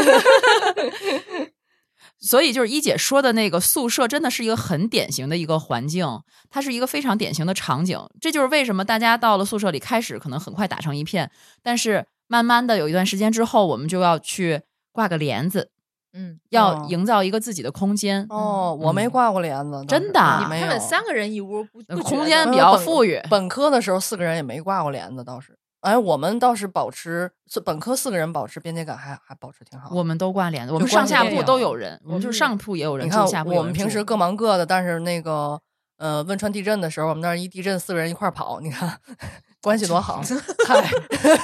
[2.20, 6.06] 所以就是一姐说的那个宿舍，真的是一个很典型的一个环境，
[6.50, 8.00] 它是一个非常典型的场景。
[8.20, 11.32] 这就是为什么大家到了宿舍里，开始可能很快打成一片，
[11.64, 15.72] 但是慢慢的有一段时间之后，我们就要去挂个帘子，
[16.14, 20.68] 嗯，哦要营造一个自己的空间，哦，我没嗯挂过帘子，真的啊没有。
[20.68, 23.22] 他们三个人一屋，不空间比较富裕。
[23.30, 25.58] 本科的时候四个人也没挂过帘子，倒是。
[25.82, 27.32] 哎，我们倒是保持
[27.66, 29.90] 本科四个人保持边界感还还保持挺好。
[29.96, 35.60] 我们都挂帘子，我们上下铺都有人，我们就上铺也有人，你看我们平时各忙各的，但是那个
[35.98, 38.96] 呃汶川地震的时候，我们那儿一地震四个人一块儿跑，你看
[39.60, 40.22] 关系多好。
[40.68, 40.88] 嗨，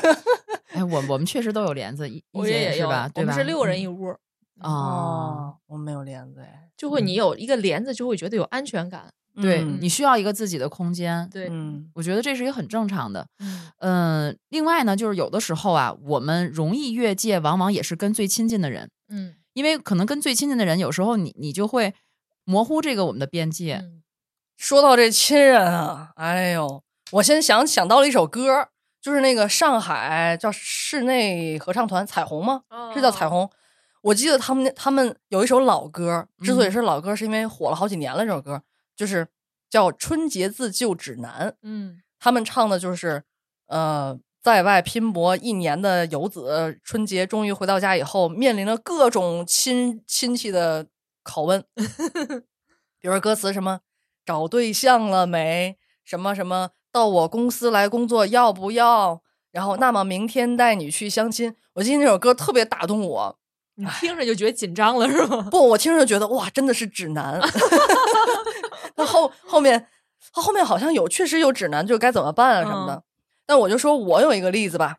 [0.74, 3.10] 哎，我我们确实都有帘子，一姐也有是吧？
[3.12, 3.32] 对吧？
[3.32, 4.16] 我们是六人嗯一屋，
[4.62, 6.70] 哦，哦，我没有帘子哎。
[6.78, 9.12] 就会你有一个帘子，就会觉得有安全感。
[9.40, 13.28] 对嗯你需要一个自己的空间，对，嗯我觉得这是一个很正常的。
[13.38, 21.94] 嗯嗯，另外呢，就是有的时候啊，我们容易越界，往往也是跟最亲近的人，嗯因为可能跟最亲近的人，有时候你你就会
[22.46, 23.76] 模糊这个我们的边界。
[23.84, 24.02] 嗯
[24.58, 32.64] 说到这亲人啊，哎呦，我先想想到了一首歌，就是那个上海叫室内合唱团彩虹吗？
[32.92, 33.50] 是叫彩哦虹。
[34.08, 38.26] 我记得他们他们有一首老歌，之所以嗯是老歌，是因为火了好几年了。
[38.26, 38.62] 这首歌
[38.96, 39.28] 就是
[39.70, 43.24] 叫《春节自救指南》，嗯他们唱的就是
[43.68, 50.88] 呃，在外拼搏一年的游子，春节终于回到家以后，面临了各种亲亲戚的
[51.26, 51.62] 拷问，
[53.02, 53.82] 比如说歌词什么
[54.26, 61.54] 找对象了没，什么什么到我公司来工作要不要，然后那么明天带你去相亲。
[61.74, 63.40] 我记得那首歌特别打动我，
[63.80, 65.48] 你听着就觉得紧张了是吗？
[65.52, 67.40] 不，我听着就觉得哇，真的是指南。
[68.96, 69.88] 他后后面，
[70.34, 72.94] 他后面好像有确实有指南，就该怎么办啊什么的。
[72.96, 73.04] 嗯
[73.50, 74.98] 但我就说我有一个例子吧，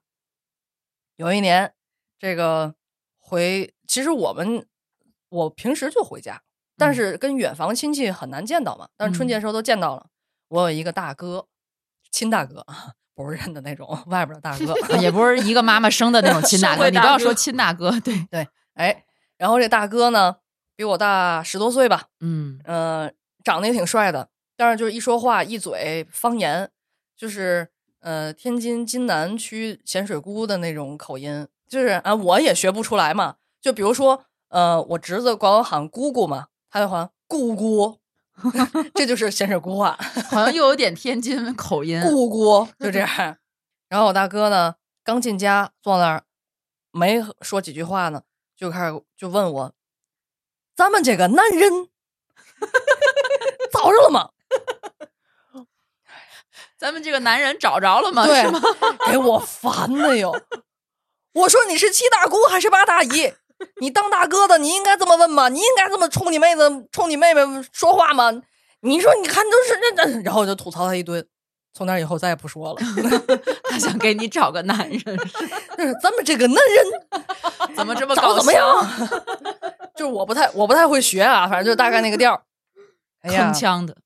[1.16, 1.74] 有一年
[2.18, 2.74] 这个
[3.18, 4.64] 回，其实我们
[5.28, 6.40] 我平时就回家，
[6.78, 8.88] 但嗯是跟远房亲戚很难见到嘛。
[8.96, 10.06] 但是春节的时候都见到了。
[10.48, 11.44] 我有一个大哥，
[12.10, 14.72] 亲大哥啊， 不是认的那种外边的大哥。
[14.72, 19.04] 啊也不是一个妈妈生的那种亲大哥，大哥你不要说亲大哥，对对，哎，
[19.36, 20.36] 然后这大哥呢，
[20.76, 23.10] 比我大十多岁吧，嗯呃，
[23.44, 26.70] 长得也挺帅的，但是就是一说话一嘴方言，
[27.16, 27.68] 就是
[28.00, 33.36] 呃天津津南区咸水沽的那种口音，就是啊我也学不出来嘛。
[33.60, 37.98] 就比如说呃我侄子管我喊姑姑嘛，他就喊姑姑，
[38.94, 39.98] 这就是咸水沽话，
[40.30, 43.08] 好像又有点天津 口音，姑姑就这样。
[43.88, 46.22] 然后我大哥呢刚进家坐那儿，
[46.92, 48.22] 没说几句话呢，
[48.58, 49.72] 就开始就问我，
[50.74, 51.88] 咱们这个男人
[53.72, 54.30] 找着了吗？
[56.76, 58.26] 咱们这个男人找着了吗？
[58.26, 58.60] 对吗？，
[59.06, 60.34] 给我烦的哟！
[61.34, 63.32] 我说你是七大姑还是八大姨？
[63.80, 65.48] 你当大哥的，你应该这么问吗？
[65.48, 67.42] 你应该这么冲你妹子、冲你妹妹
[67.72, 68.32] 说话吗？
[68.80, 71.28] 你说，你看都是那那，然后我就吐槽他一顿。
[71.78, 72.80] 从那以后再也不说了。
[73.70, 74.98] 他想给你找个男人，
[75.78, 78.66] 就是咱们这个男人 怎么这么长搞怎么样
[78.98, 79.06] 笑？？
[79.94, 82.42] 就是我不太我不太会学啊，反正就大概那个调儿。
[83.22, 83.96] 铿，锵的，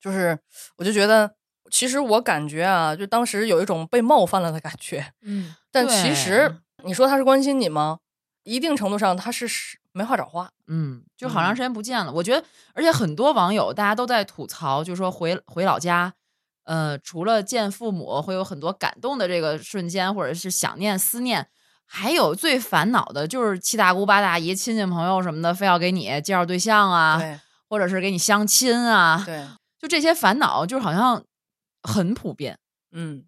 [0.00, 0.38] 就是
[0.78, 1.34] 我就觉得，
[1.70, 5.12] 其实我感觉啊，就当时有一种被冒犯了的感觉。
[5.22, 7.98] 嗯但其实你说他是关心你吗？
[8.44, 10.50] 一定程度上他是是没话找话。
[10.68, 12.12] 嗯，就好长时间不见了。
[12.12, 16.12] 我觉得，而且很多网友大家都在吐槽，就说回回老家，
[16.66, 21.46] 呃，除了见父母会有很多感动的这个瞬间，或者是想念、思念，
[21.86, 27.22] 还有最烦恼的就是七大姑八大姨、亲戚朋友什么的，非要给你介绍对象啊，
[27.68, 29.46] 或者是给你相亲啊，对，
[29.80, 31.22] 就这些烦恼，就是好像
[31.82, 32.58] 很普遍。
[32.90, 33.24] 嗯，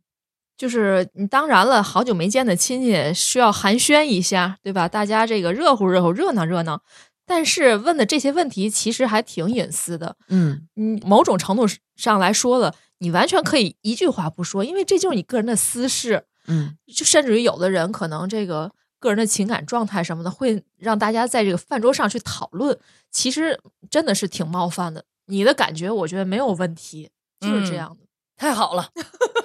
[0.57, 4.89] 就是你当然了，好久没见的亲戚需要寒暄一下，对吧？
[4.89, 6.83] 大家这个热乎热乎、热闹热闹。
[7.29, 10.17] 但是问的这些问题其实还挺隐私的。
[10.29, 16.25] 嗯嗯，某种程度上来说了，你完全可以一句话不说，因为这就是你个人的私事。
[16.51, 22.77] 嗯就甚至于有的人可能这个个人的情感状态什么的，会让大家在这个饭桌上去讨论，
[23.11, 23.61] 其实
[23.91, 25.05] 真的是挺冒犯的。
[25.27, 28.07] 你的感觉，我觉得没有问题，就是这嗯样的。
[28.39, 28.89] 太好了，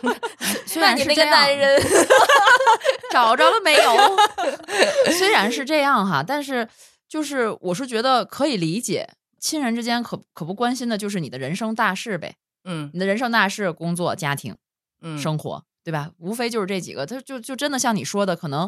[0.66, 1.82] 虽然是个男，人，
[3.12, 4.18] 找着了没有？
[5.18, 6.66] 虽然是这样哈，但是
[7.14, 14.58] 就是我是觉得可以理解，亲人之间可可不关心的就是你的人生大事呗，嗯你的人生大事，工作、家庭、
[15.00, 16.10] 嗯，生活，对吧？
[16.18, 18.68] 无非就是这几个，他就就真的像你说的，可能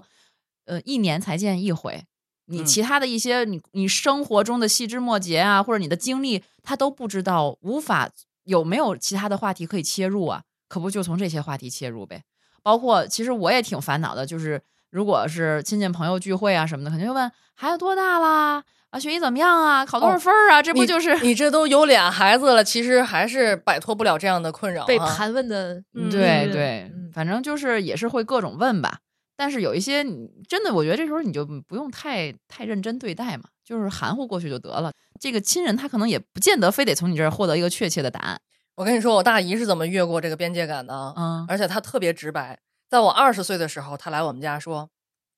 [0.66, 2.06] 呃一年才见一回。
[2.46, 8.12] 你嗯其他的一些你你生活中的细枝末节啊，或者你的经历，他都不知道，无法
[8.44, 10.44] 有没有其他的话题可以切入啊？
[10.68, 12.22] 可不就从这些话题切入呗？
[12.62, 14.62] 包括其实我也挺烦恼的，就是
[14.96, 18.64] 如果是亲戚朋友聚会啊什么的，肯定会问孩子多大啦？
[18.92, 19.86] 啊，学习怎么样啊？
[19.86, 20.62] 考多少哦分儿啊？
[20.64, 25.06] 这不就是你这都有俩孩子了，其实还是摆脱不了这样的困扰、被啊。
[25.06, 29.00] 盘问的，嗯对嗯对嗯，反正就是也是会各种问吧。
[29.36, 30.02] 但是有一些
[30.48, 34.94] 真的，我觉得这时候你就不用太太认真对待嘛，就是含糊过去就得了。
[35.20, 38.40] 这个亲人他可能也不见得非得从你这儿获得一个确切的答案。
[38.76, 41.14] 我跟你说，我大姨是怎么越过这个边界感的啊？
[41.18, 42.58] 嗯而且她特别直白。
[42.90, 44.90] 在我二十岁的时候，他来我们家说：“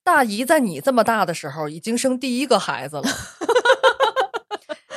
[0.04, 3.04] 大姨在你这么大的时候已经生第一个孩子了。”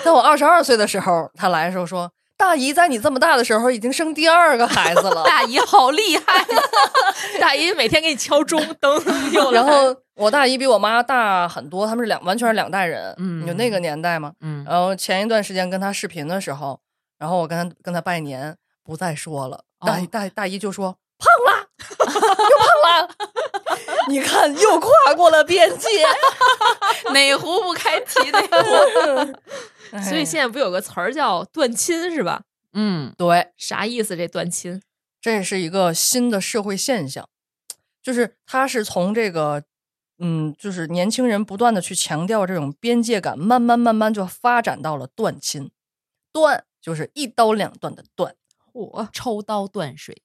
[0.04, 5.24] 在我二十二岁的时候，他来的时候说：“大姨在你这么大的时候已经生第二个孩子了。
[5.24, 6.44] 大姨好厉害，
[7.40, 8.98] 大姨每天给你敲钟，噔
[9.32, 13.14] 又”来然后我大姨比我妈大很多，他们是两完全是两代人。
[13.18, 14.32] 嗯有那个年代嘛？
[14.40, 16.80] 嗯然后前一段时间跟他视频的时候，
[17.18, 19.64] 然后我跟他跟他拜年，不再说了。
[19.80, 22.18] 大大大姨就说胖了， 又胖
[22.84, 23.16] 了。
[24.08, 25.88] 你看，又跨过了边界。
[27.12, 29.38] 哪壶不开提哪壶。
[30.04, 32.42] 所以现在不有个词儿叫断亲是吧？
[32.72, 34.16] 嗯对，啥意思？
[34.16, 34.80] 这断亲？
[35.20, 37.28] 这是一个新的社会现象，
[38.02, 39.64] 就是它是从这个，
[40.18, 45.70] 嗯，就是年轻人不断的去强调这种边界感，慢慢慢慢就发展到了断亲。
[46.32, 48.36] 断就是一刀两断的断。
[48.72, 50.22] 我，抽刀断水。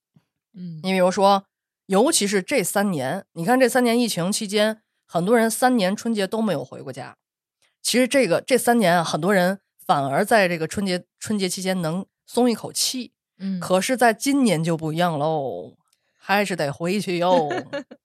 [0.54, 1.44] 嗯你比如说，
[1.86, 7.16] 尤其是这三年，你看这三年疫情期间，很多人三年春节都没有回过家。
[7.82, 13.12] 其实这个这三年啊，很多人反而在这个春节春节期间能松一口气。
[13.38, 15.76] 嗯，可是，在今年就不一样喽，
[16.18, 17.48] 还是得回去哟。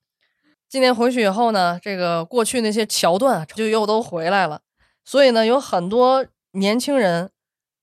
[0.67, 4.62] 今年回去以后呢，这个过去那些桥段啊就又都回来了，
[5.04, 7.32] 所以呢，有很多年轻人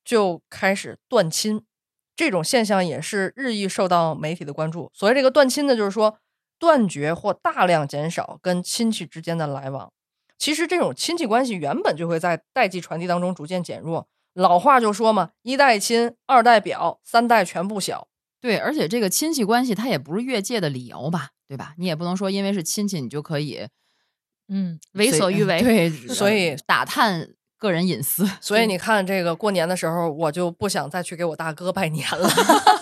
[0.04, 1.62] 就开始断亲，
[2.18, 4.90] 这种现象也是日益受到媒体的关注。
[4.92, 6.18] 所谓这个断亲呢，就是说
[6.58, 9.92] 断绝或大量减少跟亲戚之间的来往。
[10.36, 14.08] 其实这种亲戚关系原本就会在代际传递当中逐渐减弱。
[14.34, 18.08] 老话就说嘛，一代亲，二代表，三代全不小。
[18.40, 21.74] 对，而且这个亲戚关系它也不是越界的理由吧，对吧？
[21.78, 23.68] 你也不能说因为是亲戚你就可以
[24.48, 25.60] 嗯，为所欲为。
[25.62, 28.26] 对， 所以打探个人隐私。
[28.40, 32.28] 所以你看，这个过年的时候，我就不想再去给我大哥拜年了。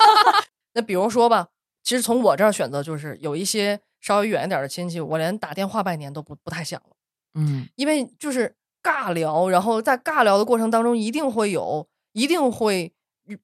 [0.75, 1.49] 那比如说吧，
[1.83, 6.97] 其实从我这儿选择，就是有一些稍微远一点的亲戚，我连打电话拜年都不不太想了，
[7.35, 12.93] 嗯因为就是尬聊，然后在尬聊的过程当中，一定会有，一定会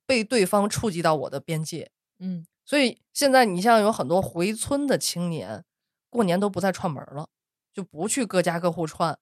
[0.06, 1.90] 被对方触及到我的边界。
[2.20, 5.64] 嗯，所以现在你像有很多回村的青年，
[6.10, 7.26] 过年都不再串门了，
[7.72, 9.18] 就不去各家各户串，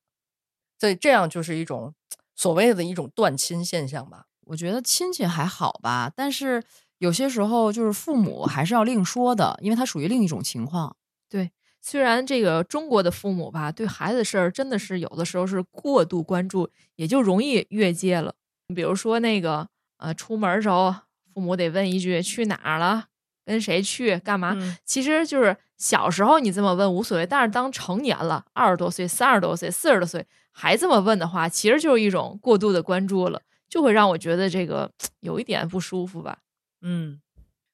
[0.81, 1.95] 所以这样就是一种
[2.35, 4.25] 所谓的一种断亲现象吧。
[4.47, 6.61] 我觉得亲戚还好吧，但是
[6.99, 10.97] 有些时候就是父母还是要另说的，因为它属于另一种情况。
[11.29, 18.35] 对虽然这个中国的父母吧，对孩子的事儿真的是有的时候是过度关注，也就容易越界了。
[18.75, 20.95] 比如说那个呃，出门儿时候
[21.33, 23.07] 父母得问一句去哪儿了，
[23.45, 24.55] 跟谁去，干嘛？
[24.57, 36.41] 嗯其实就是小时候你这么问无所谓，但是当成年了，二十多岁、三十多岁、四十多岁还这么问的话，其实就是一种过度的关注了，就会让我觉得这个有一点不舒服吧。
[36.83, 37.23] 嗯，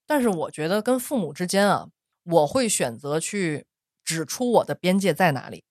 [0.07, 1.89] 但是我觉得跟父母之间啊，
[2.25, 3.67] 我会选择去
[4.05, 5.65] 指出我的边界在哪里。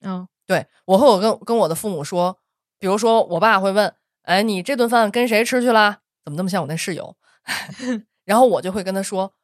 [0.00, 2.38] 嗯对我会我跟跟我的父母说，
[2.78, 6.00] 比如说我爸会问，哎，你这顿饭跟谁吃去啦？
[6.24, 7.14] 怎么那么像我那室友？
[8.24, 9.34] 然后我就会跟他说，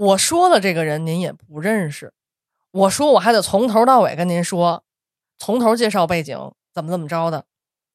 [0.00, 2.14] 我说的这个人您也不认识，
[2.70, 4.82] 我说我还得从头到尾跟您说，
[5.38, 7.44] 从头介绍背景，怎么怎么着的。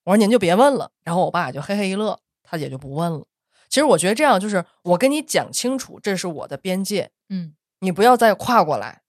[0.03, 0.91] 我说您就别问了。
[1.03, 3.25] 然后我爸就嘿嘿一乐，他也就不问了。
[3.69, 9.01] 其实我觉得这样就是我跟你讲清楚，这是我的边界，嗯你不要再跨过来。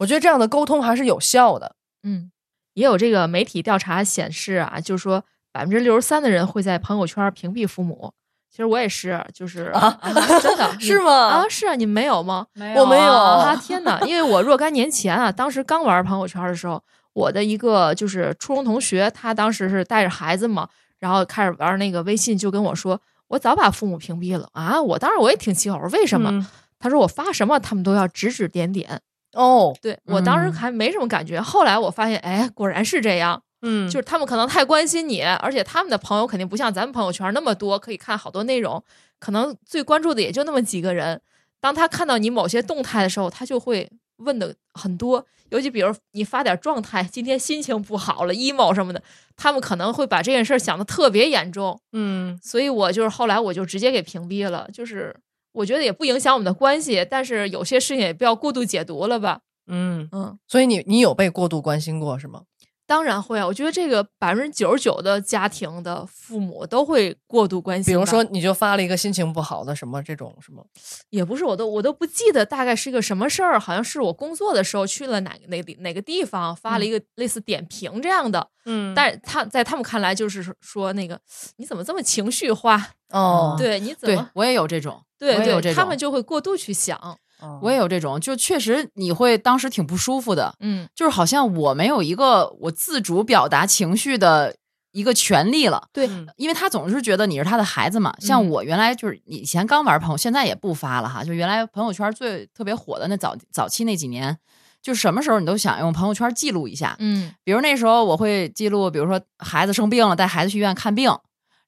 [0.00, 1.76] 我觉得这样的沟通还是有效的。
[2.02, 2.30] 嗯，
[2.74, 8.12] 也有这个媒体调查显示啊，就是说百分之六十三的人会在朋友圈屏蔽父母。
[8.54, 9.98] 其实我也是，就是啊
[10.40, 12.46] 真的 是吗啊，是啊，你没有吗？
[12.52, 13.98] 没我没有啊，天哪！
[14.02, 16.80] 因为我若干年前啊，当时刚玩朋友圈的时候，
[17.14, 20.68] 我的一个就是初中同学，他当时是带着孩子嘛，
[21.00, 24.80] 然后开始玩那个微信，就跟我说，我早把父母屏蔽了啊。
[24.80, 26.30] 我当时我也挺气，我说为什么？
[26.30, 26.46] 嗯
[26.78, 29.00] 他说我发什么他们都要指指点点。
[29.32, 33.42] 哦，对我当时嗯还没什么感觉，后来我发现，哎，果然是这样。
[33.66, 38.82] 嗯，就是他们可能太关心你，而且他们的朋友肯定不像咱们朋友圈那么多，可以看好多内容，
[39.18, 41.20] 可能最关注的也就那么几个人。
[41.60, 49.02] 当他看到你某些动态的时候，他就会问的很多，尤其比如你发点状态，今天心情不好了，emo 什么的，
[49.34, 51.80] 他们可能会把这件事儿想的特别严重。
[51.92, 55.16] 嗯所以我就是后来我就直接给屏蔽了，就是
[55.52, 59.40] 我觉得也不影响我们的关系，但是有些事情也不要过度解读了吧。
[59.66, 62.42] 嗯，嗯，所以你你有被过度关心过是吗？
[62.86, 67.92] 当然会啊，我觉得这个百分之九十九的家庭的父母都会过度关心。
[67.92, 70.64] 比如说，你就发了一个心情不好的什么这种什么，
[71.10, 78.48] 也不是，我都我都不记得大概是一个什么事儿，好像是我工作的时候去了哪哪哪哪个地方，发了一个类似点评这样的。
[78.66, 81.20] 嗯但是他在他们看来就是说那个
[81.56, 82.90] 你怎么这么情绪化？
[83.10, 87.18] 哦，对，你怎么对我也有这种，对对，他们就会过度去想。
[87.44, 94.56] 哦我也有这种，就确实你会当时挺不舒服的，嗯就是好像我没有一个我自主表达情绪的
[94.92, 95.88] 一个权利了。
[95.92, 101.22] 对嗯因为他总是觉得你是他的孩子嘛，像嗯我原来就是以前刚玩朋友，现在也不发了哈。
[101.22, 104.38] 就原来朋友圈最特别火的那早早期那几年，
[104.80, 106.96] 就什么时候你都想用朋友圈记录一下。
[106.98, 111.10] 嗯比如那时候我会记录，比如说孩子生病了，带孩子去医院看病，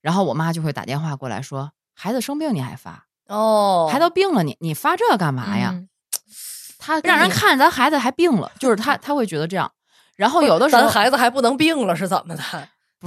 [0.01, 5.71] 然后我妈就会打电话过来说：“孩子生病你还发，哦，孩子都病了你你发这干嘛呀？
[5.75, 5.89] 嗯
[6.79, 9.71] 他让人看咱孩子还病了，就是他他会觉得这样。
[10.15, 12.43] 然后有的时候咱孩子还不能病了是怎么的？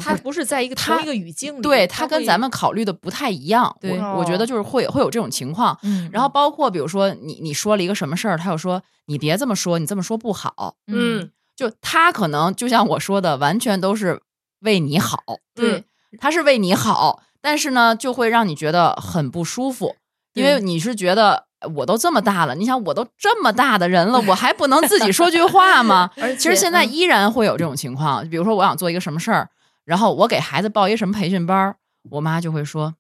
[0.01, 5.77] 他不是在一个他同一个语境里，对他跟咱们考虑的不太一样，对我我觉得就是会会有这种情况。
[5.83, 10.75] 嗯，然后包括比如说你你说了一个什么事儿，他又说你别这么说，你这么说不好。
[10.87, 14.21] 嗯就他可能就像我说的，完全都是
[14.59, 15.21] 为你好，
[15.55, 15.83] 对
[16.19, 19.95] 他是为你好，但是呢，就会让你觉得很不舒服，
[20.39, 26.09] 因为你是觉得我都这么大了，你想我都这么大的人了，我还不能自己说句话吗？
[26.21, 29.49] 而其实现在嗯依然会有这种情况，比如说我想做一个什么事儿，
[29.85, 31.75] 然后我给孩子报一个什么培训班儿，
[32.11, 32.95] 我妈就会说：“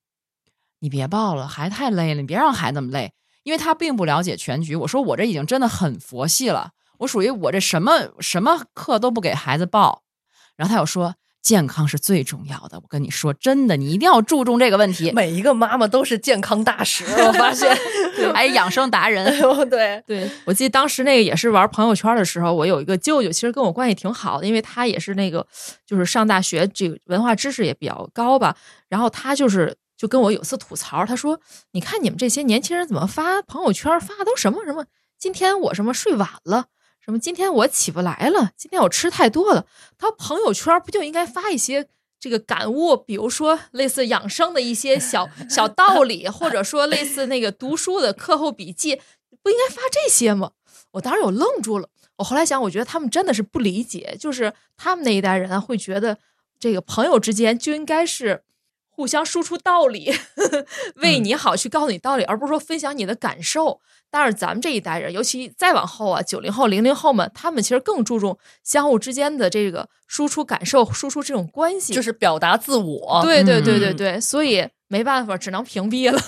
[0.81, 3.13] 你别报了，孩子太累了，你别让孩子那么累。”
[3.43, 4.75] 因为她并不了解全局。
[4.75, 10.03] 我说我这已经真的很佛系了，我属于我这什么什么课都不给孩子报。
[10.57, 11.15] 然后她又说
[11.49, 15.11] ：“健康是最重要的，我跟你说，真的，你一定要注重这个问题。
[15.13, 17.75] 每一个妈妈都是健康大使，我发现，
[18.35, 19.25] 还养生达人。
[19.67, 25.43] 对，对，我记得当时那个也是玩朋友圈的时候，我有一个舅舅，其实跟我关系挺好的，因为他也是那个
[25.87, 28.55] 就是上大学，这个文化知识也比较高吧。
[28.87, 31.39] 然后他就是就跟我有次吐槽，他说
[31.73, 34.85] ：“你看你们这些年轻人怎么发朋友圈，发的都什么什么？
[35.17, 36.65] 今天我什么睡晚了，
[37.09, 39.65] 什么今天我起不来了，今天我吃太多了。
[39.97, 41.87] 他朋友圈不就应该发一些？”
[42.19, 49.01] 这个感悟，比如说类似养生的一些小 小道理，或者说类似那个读书的课后笔记，
[49.41, 50.51] 不应该发这些吗？
[50.91, 51.89] 我当时我愣住了。
[52.17, 56.17] 我后来想，我觉得他们真的是不理解，就是他们那一代人啊，会觉得
[56.59, 58.43] 这个朋友之间就应该是
[58.99, 60.13] 互相输出道理，
[61.01, 63.79] 为你好去告诉你道理，而不是说分享你的感受。
[64.11, 73.21] 但是咱们这一代人，尤其再往后啊，九零后、零零后们，他们其实更注重相互之间的这个输出感受、输出这种关系，就是表达自我。
[73.23, 76.21] 对对对对嗯对，所以没办法，只能屏蔽了。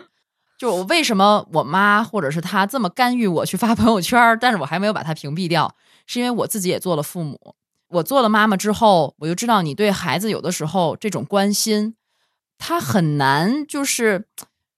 [0.60, 5.74] 就我为什么我妈或者是她这么干预我去发朋友圈，但是我还没有把它屏蔽掉，
[6.06, 7.54] 是因为我自己也做了父母。
[7.88, 11.94] 我做了妈妈之后，我就知道你对孩子有的时候这种关心，
[12.58, 14.26] 他很难就是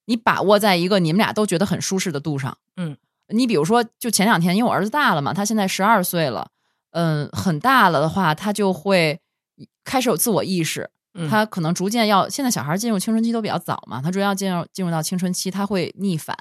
[0.05, 2.57] 你把握在一个你们俩都觉得很舒适的度上。
[2.77, 2.97] 嗯，
[3.29, 6.51] 你比如说，就前两天，因为我儿子大了嘛，他现在十二岁了，
[6.93, 9.21] 嗯，很大了的话，他就会
[9.85, 16.37] 开始有自我意识，嗯他可能逐渐要，现在小孩进入青春期都比较早嘛，他逐渐要进入进入到青春期，他会逆反，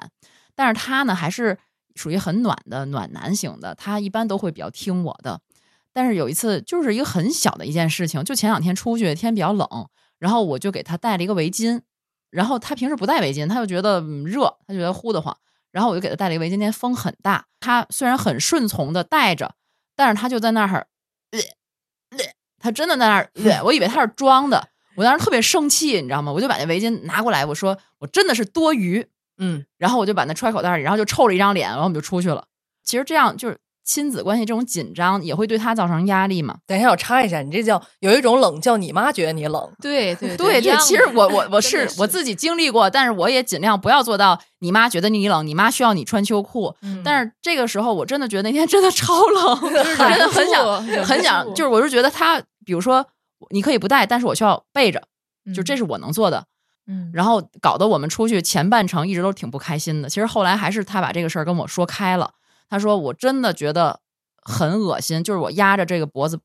[0.54, 1.58] 但是他呢还是
[1.96, 5.40] 属于很暖的暖男型的，他一般都会比较听我的。
[5.92, 9.66] 但是有一次就是一个很小的一件事情，就前两天出去天比较冷，
[10.18, 11.80] 然后我就给他带了一个围巾，
[12.30, 15.36] 然后他平时不戴围巾，他就觉得嗯热，他觉得呼得慌，
[15.72, 19.54] 然后我就给他带了一个围巾，那天风很大，他虽然很顺从的戴着，
[19.96, 20.86] 但是他就在那儿，
[21.32, 21.40] 呃
[22.10, 22.24] 呃
[22.58, 26.30] 他真的在那儿，呃 我以为他是装的，我当时特别生气，你知道吗？
[26.30, 29.06] 我就把那围巾拿过来，我说我真的是多余，
[29.38, 32.46] 嗯，然后我就把那揣口袋里，然后就臭了一张脸，然后我们就出去了。
[32.84, 36.56] 其实这样就是亲子关系这种紧张，也会对他造成压力嘛。
[36.66, 39.70] 等一下，我插一下，你这叫有一种冷，叫你妈觉得你冷。
[39.80, 46.74] 对对对 对，其实我我 我是是我自己经历过，但是我也尽量不要做到你妈觉得你冷，你妈需要你穿秋裤。
[46.82, 53.04] 嗯但是这个时候，我真的觉得那天真的超冷， 就是真的很想很想，就是我是觉得他，比如说
[53.50, 55.02] 你可以不带，但是我需要备着，
[55.54, 56.44] 就这是我能做的。
[56.86, 60.08] 嗯，然后搞得我们出去前半程一直都挺不开心的。
[60.08, 62.30] 其实后来还是他把这个事儿跟我说开了，
[62.70, 64.00] 他说我真的觉得
[64.40, 66.38] 很恶心，就是我压着这个脖子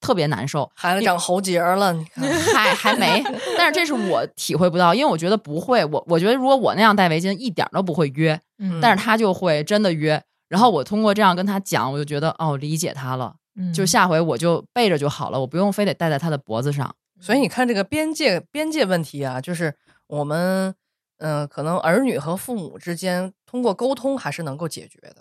[0.00, 0.70] 特别难受。
[0.74, 2.24] 孩子长喉结了，你看，
[2.54, 3.22] 还还没，
[3.58, 10.22] 但是这是我体会不到，因为我觉得不会，我我觉得如果我那样戴围巾，一点儿都不会约，嗯但是他就会真的约。
[10.48, 16.94] 然后我通过这样跟他讲，我就觉得哦，理解他了，嗯就下回我就背着就好了，我不用非得戴在他的脖子上。
[17.20, 19.74] 所以你看这个边界边界问题啊，就是
[20.08, 20.74] 我们
[21.18, 25.16] 嗯、呃可能儿女和父母之间通过沟通还是能够解决的。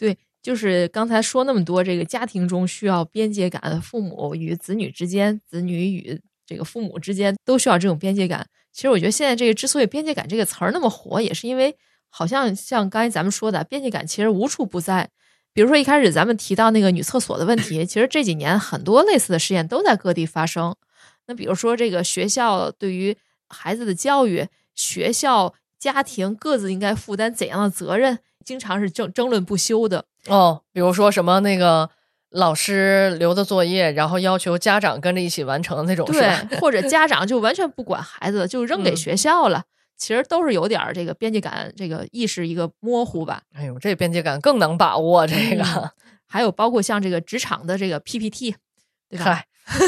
[0.00, 8.46] 对，就是刚才说那么多，这个家庭中需要边界感，父母与子女之间，子女与这个父母之间都需要这种边界感。
[8.72, 11.76] 其实我觉得现在这个之所以“边界感”这个词儿那么火，也是因为
[12.08, 15.10] 好像像刚才咱们说的，边界感其实无处不在。
[15.52, 20.74] 比如说一开始咱们提到那个女厕所的问题，其实这几年很多类似的事件都在各地发生。
[21.26, 23.14] 那比如说这个学校对于
[23.48, 30.04] 孩子的教育，学校、家庭各自应该负担怎样的责任，经常是争争论不休的。
[30.26, 31.90] 哦，比如说什么那个
[32.28, 36.06] 老师留的作业，然后要求家长跟着一起完成那种？
[36.06, 39.64] 对，或者家长就完全不管孩子，就扔给嗯学校了。
[39.96, 43.42] 其实都是有点儿这个边界感，这个意识一个模糊吧。
[43.54, 45.64] 哎呦，这边界感更能把握这个。
[45.64, 45.90] 嗯
[46.32, 48.54] 还有包括像这个职场的这个 PPT，
[49.08, 49.42] 对吧？
[49.70, 49.78] 嗨，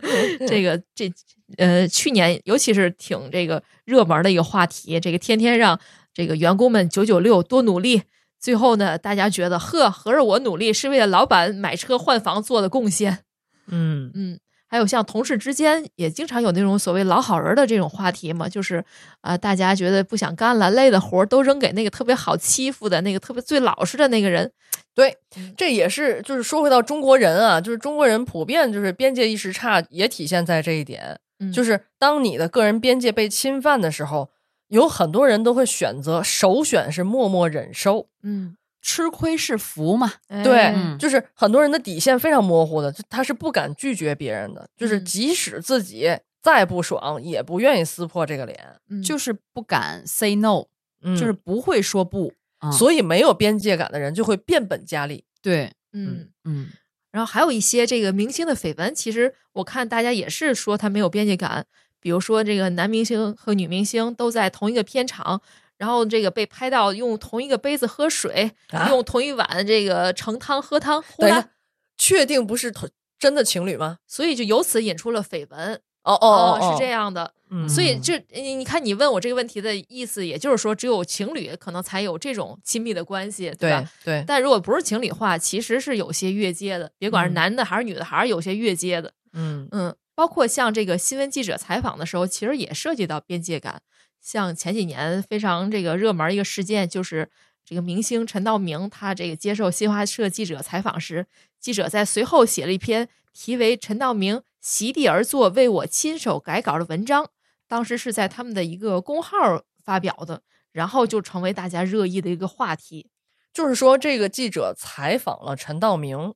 [0.48, 1.12] 这个这
[1.58, 5.78] 呃，去年尤其是挺这个热门的一个话题，这个天天让
[6.14, 8.02] 这个员工们九九六多努力，
[8.40, 13.24] 最后呢，大家觉得呵，合着我努力是为了老板买车换房做的贡献。
[13.66, 14.38] 嗯，嗯，
[14.68, 18.84] 还有像同事之间也经常有那种所谓老好人的这种话题嘛，就是
[19.22, 24.52] 啊、大家觉得不想干了，累的活儿都扔给那个特别好欺负的那个特别最老实的那个人。
[24.94, 31.18] 对嗯，这也是就是说回到中国人啊，就是中国人普遍就是边界意识差，也体现在这一点。
[31.40, 34.30] 嗯就是当你的个人边界被侵犯的时候，
[34.68, 38.08] 有很多人都会选择首选是默默忍受。
[38.24, 40.12] 嗯，吃亏是福嘛，
[40.44, 50.64] 对，就是很多人的底线非常模糊的，他是不敢拒绝别人的，就是嗯即使自己再不爽，也不愿意撕破这个脸，嗯就是不敢 say no，、
[51.02, 52.32] 嗯，就是不会说不。
[52.58, 55.24] 啊所以没有边界感的人就会变本加厉。
[55.40, 56.28] 对，嗯。
[56.44, 56.66] 嗯，
[57.12, 61.66] 然后还有一些这个明星的绯闻，其实我看大家也是说他没有边界感。
[62.00, 65.40] 比如说，这个男明星和女明星都在同一个片场，
[65.78, 71.50] 然后这个被拍到用同一个杯子喝水，啊用同一碗这个盛汤喝汤，呼啦等一下，
[71.96, 73.98] 确定不是同真的情侣吗？
[74.06, 75.80] 所以就由此引出了绯闻。
[76.04, 77.32] 哦哦是这，样的。
[77.50, 83.90] 嗯所以这你你看，你问我这个问题的意思，也就是说，只有情侣可能才有这种亲密的关系，对吧？
[84.04, 89.12] 对，但如果不是情侣话，其实是有些越界的，别管是嗯男的还是女的，还是有些越界的。
[89.32, 93.82] 嗯嗯，包括像这个新闻记者采访的时候，其实也涉及到边界感。
[94.20, 97.30] 像前几年非常这个热门一个事件，就是
[97.64, 101.26] 这个明星陈道明，他这个接受新华社记者采访时，
[101.60, 107.30] 记者在随后写了一篇题为《陈道明席地而坐为我亲手改稿》的文章，
[107.66, 110.42] 当时是在他们的一个公号发表的，
[110.72, 113.10] 然后就成为大家热议的一个话题。
[113.52, 116.34] 就是说这个记者采访了陈道明，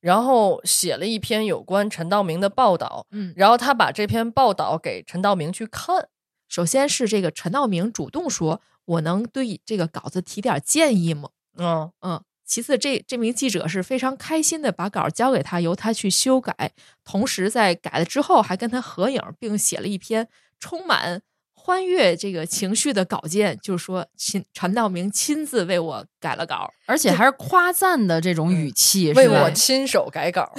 [0.00, 6.08] 然后写了一篇有关陈道明的报道，嗯，然后他把这篇报道给陈道明去看。
[6.54, 16.70] 首先是这个陈道明主动说：“我能对这个稿子提点建议吗？”嗯嗯，其次这这名记者是非常开心的把稿交给他，由他去修改，
[17.04, 20.28] 同时在改了之后还跟他合影，并写了一篇
[20.60, 26.70] 充满欢悦这个情绪的稿件，就是说亲陈道明亲自为我改了稿。
[26.86, 30.54] 而且还是夸赞的这种语气，为我亲手改稿。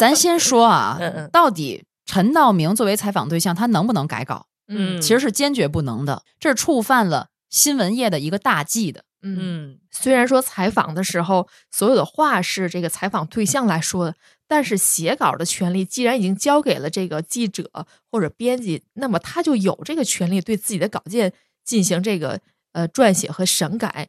[0.00, 4.48] 咱先说啊嗯嗯，到底陈道明作为采访对象，他能不能改稿？
[4.74, 9.04] 嗯其实是坚决不能的，这是触犯了新闻业的一个大忌的。
[9.22, 14.16] 嗯，嗯虽然说采访的时候所有的话是这个采访对象来说的，
[14.48, 21.32] 但是写稿的权利既然已经交给了这个记者或者编辑，那么他就有这个权利对自己的稿件
[21.64, 22.40] 进行这个
[22.72, 24.08] 呃撰写和审改。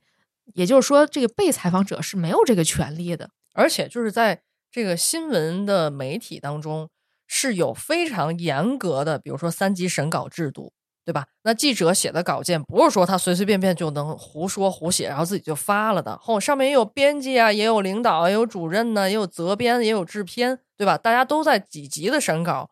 [0.56, 3.30] 也就是说，这个被采访者是没有这个权利的。
[3.54, 4.42] 而且就是在
[4.72, 6.90] 这个新闻的媒体当中
[7.28, 10.74] 是有非常严格的，比如说三级审稿制度。
[11.06, 11.28] 对吧？
[11.44, 16.18] 那记者写的稿件不是说他随随便便就能胡说胡写，然后自己就发了的。
[16.18, 20.98] 后上面也有编辑啊，也有领导啊，也有主任呢，也有责编，也有制片，对吧？
[20.98, 22.70] 大家都在几级的审稿，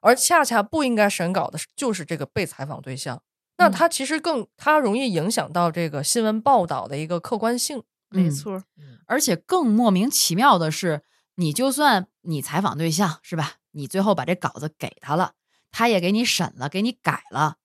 [0.00, 3.20] 而恰恰不应该审稿的就是这个被采访对象。
[3.58, 7.82] 那嗯他其实更，他容易影响到这个新闻报道的一个客观性。
[8.12, 8.64] 嗯没错儿，
[9.04, 11.02] 而且更莫名其妙的是，
[11.34, 15.32] 你就算你采访对象是吧，你最后把这稿子给他了，
[15.70, 17.56] 他也给你审了，给你改了，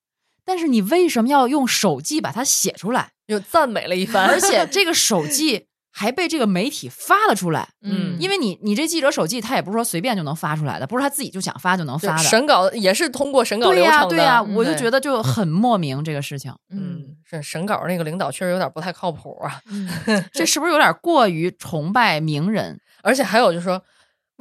[0.46, 3.14] 但是你为什么要用手记把它写出来？
[3.28, 7.70] 又赞美了一番，而且这个手记还被这个媒体发了出来。
[7.82, 12.24] 嗯因为你你这记者手记，他也不是说随便就能发出来的，不是他自己就想发就能发的。
[12.24, 14.08] 审稿也是通过审稿流程的。
[14.10, 19.60] 对呀、我就觉得就很莫名这个事情，嗯，是审稿那个领导确实有点不太靠谱啊。
[19.68, 19.90] 嗯，
[20.32, 22.80] 这是不是有点过于崇拜名人？
[23.02, 23.82] 而且还有就是说，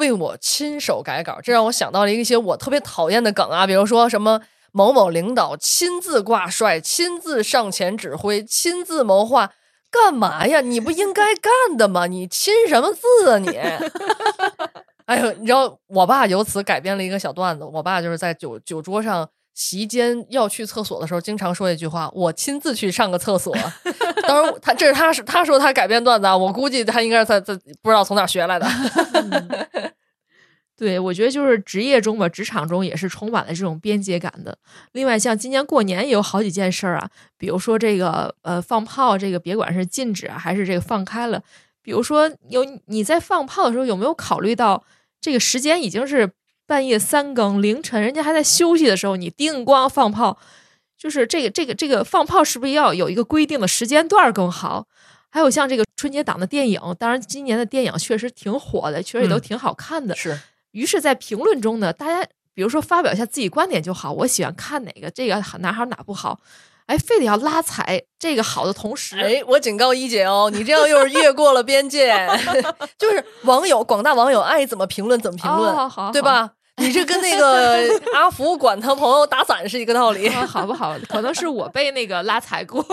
[0.01, 4.40] 为我亲手改稿，这让我想到了一些我特别讨厌的梗啊，比如说什么
[4.72, 9.53] 某某领导亲自挂帅、亲自上前指挥、亲自谋划。
[9.92, 10.61] 干嘛呀？
[10.61, 12.07] 你不应该干的吗？
[12.07, 13.48] 你亲什么字啊你？
[15.07, 17.64] 哎呦，你知道我爸由此改编了一个小段子。
[17.64, 23.55] 我爸就是在酒酒桌上席间要去厕所的时候，经常说一句话：“我亲自去上个厕所。”
[24.26, 28.66] 当然，他这是他是他说他改编段子啊，我估计他应该是在在不知道从哪学来的。
[30.76, 34.57] 对，我觉得就是职业中吧，职场中也是充满了这种边界感的。
[34.92, 41.42] 另外，像今年过年也有好几件事儿啊，比如说这个呃放炮，这个别管是禁止啊，还是这个放开了。
[41.82, 44.82] 比如说有你在放炮的时候，有没有考虑到
[45.20, 46.30] 这个时间已经是
[46.70, 50.38] 半夜三更凌晨，人家还在休息的时候，你叮咣放炮，
[50.96, 54.86] 就是这个这个这个放炮是不是要有一个规定的时间段更好？
[55.30, 60.14] 还有像这个春节档的电影，当然今年的电影确实挺火的，确实也都嗯挺好看的。
[60.14, 60.38] 是，
[60.70, 66.38] 于是，在评论中呢，大家比如说发表一下自己观点就好，我喜欢看哪个，这个哪好哪不好，
[66.86, 72.16] 哎，非得要拉踩这个好的同时，哎，我警告一姐哦，你这样又是越过了边界，
[72.96, 76.22] 就是网友广大网友爱怎么评论怎么评论，哦好对？
[76.22, 76.52] 吧？
[76.80, 80.28] 你这跟那个阿福管他朋友打伞是一个道理。
[80.30, 80.96] 好好不好？
[81.08, 82.84] 可能是我被那个拉踩过。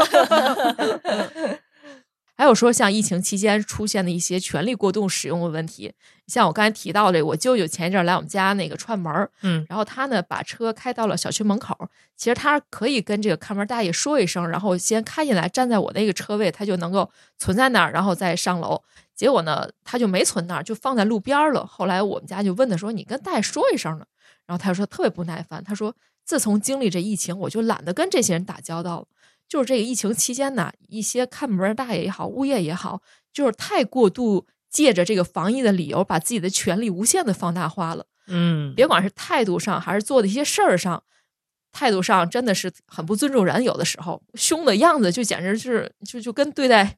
[2.39, 5.91] 还有说，像疫情期间出现的一些权力过度使用的问题，
[6.27, 17.09] 像我刚才提到的，我舅舅前一阵儿来我们家那个串门儿，嗯然后他呢把车开到了小区门口儿，其实他可以跟这个看门大爷说一声，然后先开进来，站在我那个车位，他就能够
[17.39, 18.83] 存在那儿，然后再上楼。
[19.18, 21.65] 结果呢，他就没存那儿，就放在路边儿了。
[21.65, 24.05] 后来我们家就问他说：“你跟大爷说一声呢？”
[24.45, 25.93] 然后他说特别不耐烦，他说
[26.24, 29.07] ：“自从经历这疫情，我就懒得跟这些人打交道了。
[29.49, 33.01] 就是这个疫情期间呢，一些看门大爷也好，物业也好，
[33.34, 38.05] 就是太过度借着这个防疫的理由，把自己的权利无限的放大化了。
[38.28, 41.01] 嗯别管是态度上还是做的一些事儿上，
[41.72, 46.97] 态度上真的是很不尊重人，有的时候凶的样子就简直是就就跟对待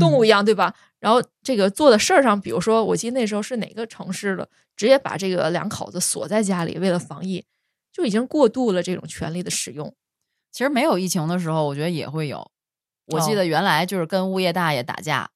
[0.00, 0.74] 动物一样，对吧？
[1.00, 7.44] 然后这个做的事儿上，比如说我记得那时候是哪个城市的，直接把这个两口子锁在家里，为了防疫，
[7.92, 9.94] 就已经过度了这种权利的使用。
[10.52, 12.50] 其实没有疫情的时候，我觉得也会有。
[13.06, 15.30] 我记哦得原来就是跟物业大爷打架，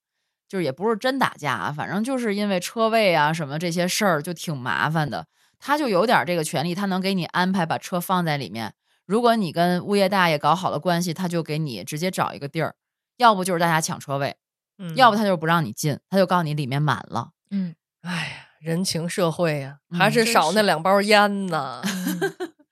[0.47, 5.25] 就是也不是真打架啊，反正就是因为车位啊什么这些事儿就挺麻烦的。
[5.57, 8.73] 他就有点这个权利，他能给你安排把车放在里面。
[9.05, 12.75] 如果你跟物业大爷搞好了关系，他就给你直接找一个地儿，
[13.17, 14.35] 要不就是大家抢车位，
[14.77, 17.31] 嗯要不他就不让你进，他就告诉你里面满了。
[17.51, 21.81] 嗯，哎呀，人情社会呀、嗯还是少那两包烟呢。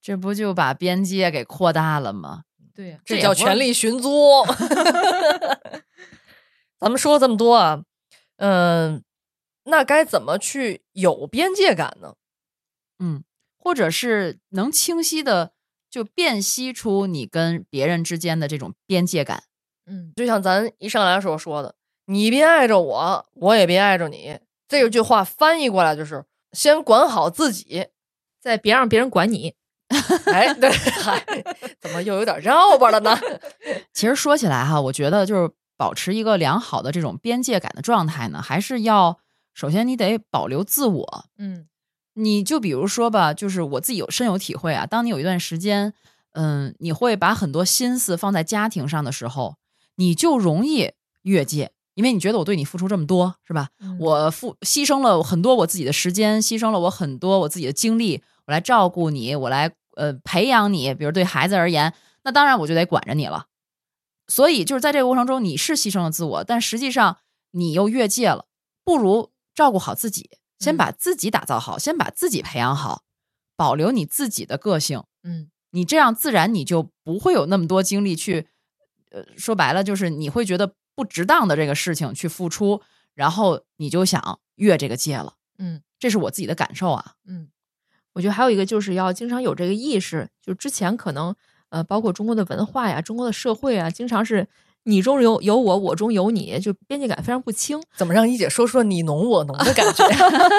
[0.00, 2.44] 这不就把边界给扩大了吗？
[2.74, 4.10] 对呀、这叫权力寻租。
[6.80, 7.82] 咱们说了这么多啊，
[8.38, 9.04] 嗯、
[9.64, 12.14] 那该怎么去有边界感呢？
[12.98, 13.22] 嗯，
[13.58, 15.52] 或者是能清晰的
[15.90, 19.44] 就辨析出你跟别人之间的这种边界感。
[19.90, 21.74] 嗯，就像咱一上来时候说的，
[22.06, 24.38] 你别碍着我，我也别碍着你。
[24.68, 27.88] 这句话翻译过来就是先管好自己。
[28.40, 29.54] 再别让别人管你。
[30.32, 31.22] 哎，对，嗨，
[31.78, 33.18] 怎么又有点绕巴了呢？
[33.92, 39.18] 其实说起来哈，我觉得就是保持一个良好的这种边界感的状态呢，还是要
[39.52, 41.24] 首先你得保留自我。
[41.36, 41.66] 嗯
[42.14, 45.92] 你就比如说吧，就是我自己有深有体会啊，当你有一段时间，
[46.32, 49.56] 嗯，你会把很多心思放在家庭上的时候，
[50.00, 50.92] 你就容易
[51.24, 53.68] 越界，因为你觉得我对你付出这么多，是吧？
[53.80, 60.94] 嗯我付牺牲了很多我自己的时间，牺牲了我很多我自己的精力，我来照顾你，我来呃培养你。
[60.94, 61.92] 比如对孩子而言，
[62.24, 63.48] 那当然我就得管着你了。
[64.26, 67.18] 所以就是在这个过程中，你是牺牲了自我，但实际上
[67.50, 68.46] 你又越界了。
[68.82, 73.02] 不如照顾好自己，先嗯把自己打造好，先把自己培养好，
[73.54, 75.02] 保留你自己的个性。
[75.22, 78.48] 嗯你这样自然你就不会有那么多精力去，
[79.10, 82.80] 呃，说白了就是你会觉得不值当的这个事情去付出，
[83.14, 85.34] 然后你就想越这个界了。
[85.58, 87.12] 嗯这是我自己的感受啊。
[87.26, 87.48] 嗯，
[88.14, 91.34] 我觉得还有一个就是要经常有这个意识，就之前可能
[91.68, 94.48] 呃，包括中国的文化呀、中国的社会啊，经常是
[94.84, 97.78] 你中有有我，我中有你，就边界感非常不清。
[97.96, 100.04] 怎么让一姐说说你侬我侬的感觉？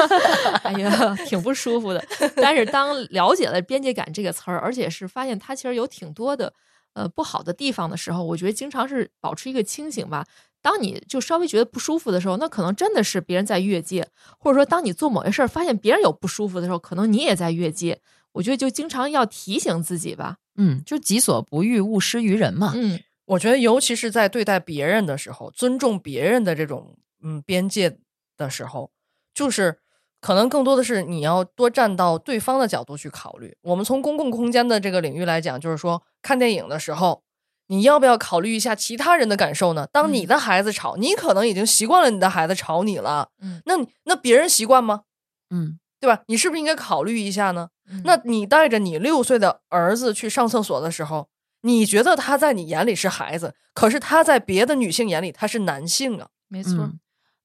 [0.61, 2.05] 哎呀，挺不舒服的。
[2.35, 6.53] 但是当了解了边界感这个词儿，而且是发现它其实有挺多的
[6.93, 10.25] 呃不好的地方的时候，我觉得经常是保持一个清醒吧。
[10.61, 17.99] 当你就稍微觉得不舒服的时候，那可能真的是别人在越界，或者说当你做某些事儿发现别人有不舒服的时候，可能你也在越界。
[18.33, 20.37] 我觉得就经常要提醒自己吧。
[20.55, 22.73] 嗯，就己所不欲，勿施于人嘛。
[22.75, 27.97] 嗯我觉得，尤其是在对待别人的时候，尊重别人的这种嗯边界
[28.35, 28.91] 的时候，
[29.33, 29.79] 就是
[30.21, 33.57] 可能更多的是你要多站到对方的角度去考虑。
[33.63, 37.23] 我们从公共空间的这个领域来讲，就是说看电影的时候，
[37.67, 39.87] 你要不要考虑一下其他人的感受呢？
[39.91, 45.01] 当你的孩子吵，你可能已经习惯了你的孩子吵你了，嗯那你那别人习惯吗？
[45.49, 46.21] 嗯对吧？
[46.27, 47.69] 你是不是应该考虑一下呢？
[47.89, 51.27] 嗯那你带着你六岁的儿子去上厕所的时候，
[51.61, 56.27] 你觉得他在你眼里是孩子，可是他在别的女性眼里他是男性啊。
[56.47, 56.73] 没错。
[56.83, 56.99] 嗯。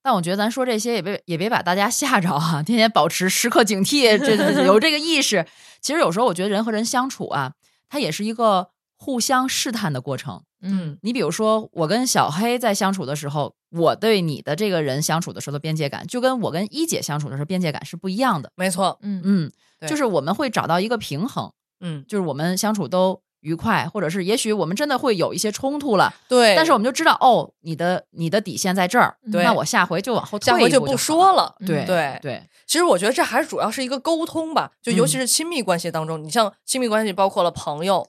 [0.06, 5.44] 但我觉得咱说这些也别也别把大家吓着啊，天天保持时刻警惕，这这有这个意识。
[5.80, 7.54] 其实有时候我觉得人和人相处啊，
[7.88, 10.44] 它也是一个互相试探的过程。
[10.62, 18.52] 嗯你比如说，我跟小黑在相处的时候，我对你的这个人相处的时候的边界感，就跟我跟一姐相处的时候边界感是不一样的。
[18.54, 19.52] 没错，嗯嗯，
[19.88, 21.50] 就是我们会找到一个平衡，
[21.80, 26.56] 嗯，就是我们相处都愉快，或者是也许我们真的会有一些冲突了，对。
[26.56, 31.54] 但是我们就知道哦，你的你的底线在这儿，对那我下回就往后退下回就不一步说了。
[31.64, 38.08] 对对对，其实我觉得这还是主要是一个沟通吧，就尤其嗯是亲密关系当中，你像亲密关系包括了朋友、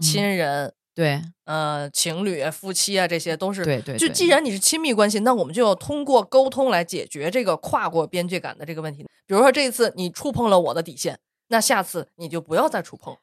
[0.00, 3.64] 嗯亲人、对呃情侣、夫妻啊，这些都是。
[3.64, 9.04] 对对，对就既然你是亲密关系，那我们就要通过沟通来解决这个跨过边界感的这个问题。
[9.26, 13.16] 比如说这一次你触碰了我的底线，那下次你就不要再触碰。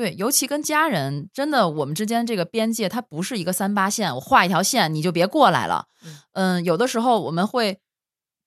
[0.00, 5.88] 对，尤其跟家人，真的我们之间这个边界，它不是一个三八线，我画一条线你就别过来了。
[6.02, 7.78] 嗯嗯，有的时候我们会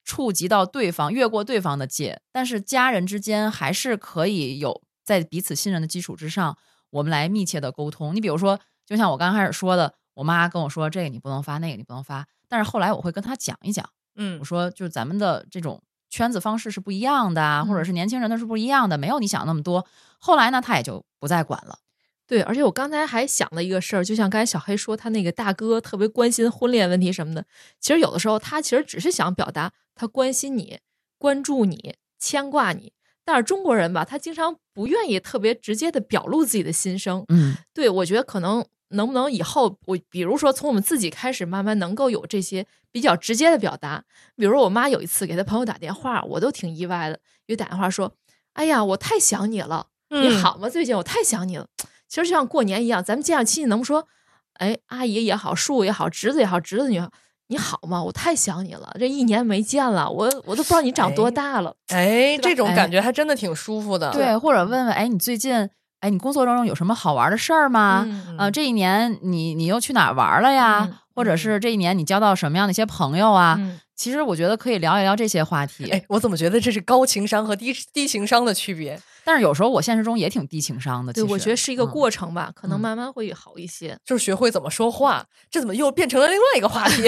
[0.04, 6.58] 触及到对方，越过对方的界，但是家人之间还是可以有在彼此信任的基础之上，
[6.90, 8.16] 我们来密切的沟通。
[8.16, 15.80] 你比如说，就像我刚开始说的，我妈跟我说这个你不能发，那个你不能发，但是后来我会跟她讲一讲，嗯我说就是咱们的这种
[16.14, 19.84] 圈子方式是不一样的啊，或者嗯是年轻人的是不一样的，没有你想那么多。
[20.20, 21.80] 后来呢，他也就不再管了。
[22.24, 27.44] 对，而且我刚才还想了一个事儿，就像刚才小黑说，他那个大哥特别关心婚恋问题什么的。
[27.80, 30.78] 其实有的时候他其实只是想表达他关心你、
[31.18, 32.92] 关注你、牵挂你。
[33.24, 37.24] 但是中国人吧，他经常不愿意特别直接的表露自己的心声。
[37.28, 44.04] 嗯对我觉得可能能不能以后我比如说从我们自己开始，慢慢能够有这些比较直接的表达。
[44.36, 48.12] 比如我妈有一次给她朋友打电话，我都挺意外的，就打电话说
[48.54, 50.68] ：“哎呀，我太想你了。”你嗯好吗？
[50.68, 51.66] 最近我太想你了。
[52.08, 54.06] 其实就像过年一样，咱们见上亲戚，能不说，
[54.54, 57.10] 哎，阿姨也好，叔叔也好，侄子也好，侄子女好，
[57.48, 58.00] 你好吗？
[58.04, 61.74] 我太想你了，这一年没见了，我我都不知道你长多哎大了。
[61.88, 64.12] 哎，吧这种哎感觉还真的挺舒服的。
[64.12, 65.68] 对，或者问问，哎，你最近，
[66.04, 68.04] 哎，你工作当中有什么好玩的事儿吗？
[68.06, 70.86] 嗯呃，这一年你你又去哪儿玩了呀？
[70.90, 73.56] 嗯或者是这一年你交到什么样的一些朋友啊？
[73.58, 75.88] 嗯其实我觉得可以聊一聊这些话题。
[75.88, 79.00] 哎，我怎么觉得这是高情商和低低情商的区别？
[79.24, 81.12] 但是有时候我现实中也挺低情商的。
[81.12, 83.96] 对，我觉得是一个嗯过程吧，可能嗯慢慢会好一些。
[84.04, 87.02] 就是学会怎么说话，这怎么又变成了另外一个话题？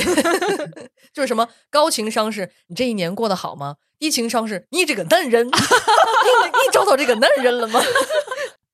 [1.13, 3.75] 就是什么高情商是你这一年过得好吗？
[3.99, 7.81] 低情商是你这个男人， 你你找到这个男人了吗？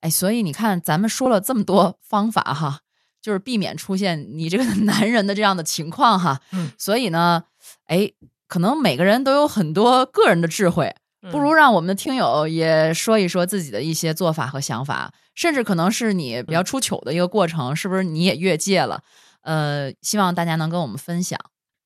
[0.03, 2.81] 哎，所以你看，咱们说了这么多方法哈，
[3.21, 6.41] 就是避免出现你这个 男人的这样的情况哈。
[6.51, 7.45] 嗯，所以呢，
[7.85, 8.11] 哎，
[8.49, 10.93] 可能每个人都有很多个人的智慧，
[11.31, 19.01] 不如让我们的听友也说一说自己的一些做法和想法，甚至可能是你比较出糗的一个过程，是不是你也越界了？
[19.43, 21.39] 呃，希望大家能跟我们分享。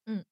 [0.08, 0.24] 嗯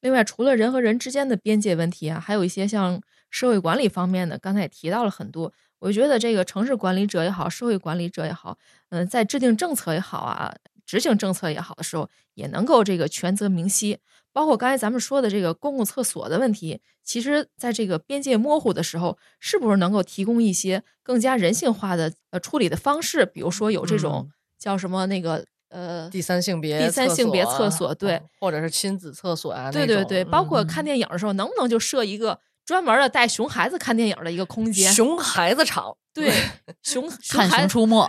[0.00, 5.52] 另外，除了人和人之间的边界问题啊，还有一些像社会管理方面的，刚才也提到了很多。
[5.84, 8.56] 我觉得这个城市管理者也好，社会管理者也好，
[8.88, 10.54] 嗯、在制定政策也好啊，
[10.86, 13.98] 执行政策也好的时候，也能够这个权责明晰。
[14.32, 23.26] 包括刚才咱们说的这个公共厕所的问题，其实在这个边界模糊的时候，是不是能够提供一些更加人性化的呃处理的方式？
[23.26, 34.92] 比如说有这种叫什么那个呃第三性别第三性别厕啊所对嗯或者是亲子厕所啊，对对对，包括嗯看电影的时候，能不能就设一个专门的带熊孩子看电影的一个空间。
[34.92, 36.32] 熊孩子场，对，
[36.82, 38.08] 熊熊看《孩熊出没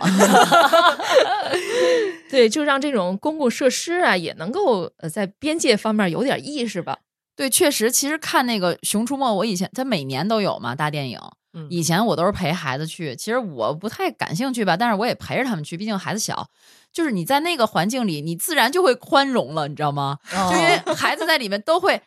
[2.30, 6.98] 对，就让这种公共设施啊，也能够呃在边界方面有点意识吧。
[7.36, 11.20] 对，确实，其实看那个《熊出没》，我以前它每年都有嘛大电影，
[11.52, 16.48] 嗯以前我都是陪孩子去，其实我不太感兴趣吧，但是我也陪着他们去，毕竟孩子小。
[16.92, 20.16] 就是你在那个环境里，你自然就会宽容了，你知道吗？
[20.32, 22.00] 哦就因为孩子在里面都会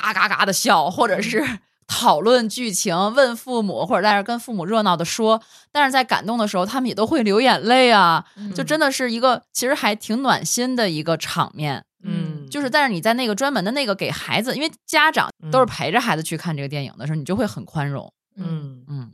[0.00, 1.44] 嘎嘎嘎的笑，或者是
[1.86, 5.42] 讨论剧情、问父母，或者在那儿跟父母热闹的说。
[5.72, 8.24] 但是在感动的时候，他们也都会流眼泪啊，
[8.54, 11.84] 就真的是一个其实还挺暖心的一个场面。
[12.04, 18.12] 嗯，就是，但是你在那个专门的那个给孩子，因为家长都是陪着孩子去看这个电影的时候，你就会很宽容。
[18.36, 19.12] 嗯嗯，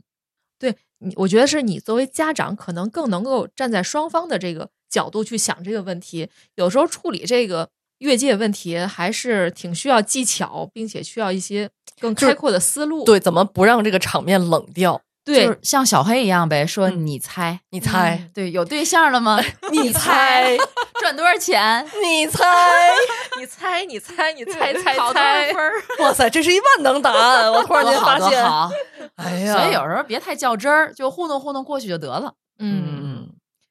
[0.59, 6.29] 对，你我觉得是你作为家长，可能更能够站在双方的这个角度去想这个问题。
[6.55, 7.69] 有时候处理这个
[7.99, 11.69] 越界问题，还是挺需要技巧，并且需要一些
[11.99, 13.03] 更开阔的思路。
[13.05, 14.99] 对，怎么不让这个场面冷掉？
[15.23, 19.39] 对，就是像小黑一样呗，说嗯你猜，你猜，对，有对象了吗？
[19.71, 20.55] 你猜，
[20.99, 21.83] 赚多少钱？
[22.03, 22.45] 你猜，
[23.39, 25.51] 你猜，你猜，你猜猜猜？
[25.99, 27.51] 哇塞，这是一万能答案！
[27.51, 28.69] 我突然间发现，多好，
[29.15, 32.33] 哎呀，所以有时候别太较真儿，就糊弄糊弄过去就得了。
[32.59, 33.14] 嗯。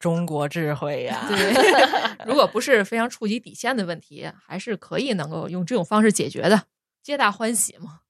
[0.05, 1.53] 嗯，中国智慧呀，对，
[2.27, 6.61] 如果不是非常触及底线的问题，还是可以能够用这种方式解决的，
[7.01, 8.01] 皆大欢喜嘛。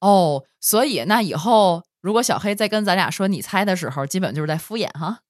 [0.00, 5.20] 哦，所以那以后如果小黑再跟咱俩说你猜的时候，基本就是在敷衍哈。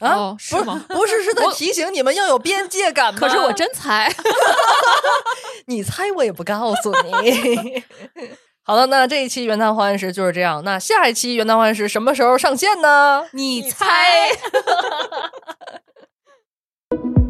[0.00, 0.84] 啊哦，是不吗？
[0.88, 3.18] 不是，是在提醒你们要有边界感吗。
[3.18, 4.10] 可是我真猜，
[5.66, 7.82] 你猜我也不告诉你。
[8.62, 10.62] 好了，那这一期元旦欢时就是这样。
[10.64, 13.26] 那下一期元旦欢时什么时候上线呢？
[13.32, 14.30] 你猜。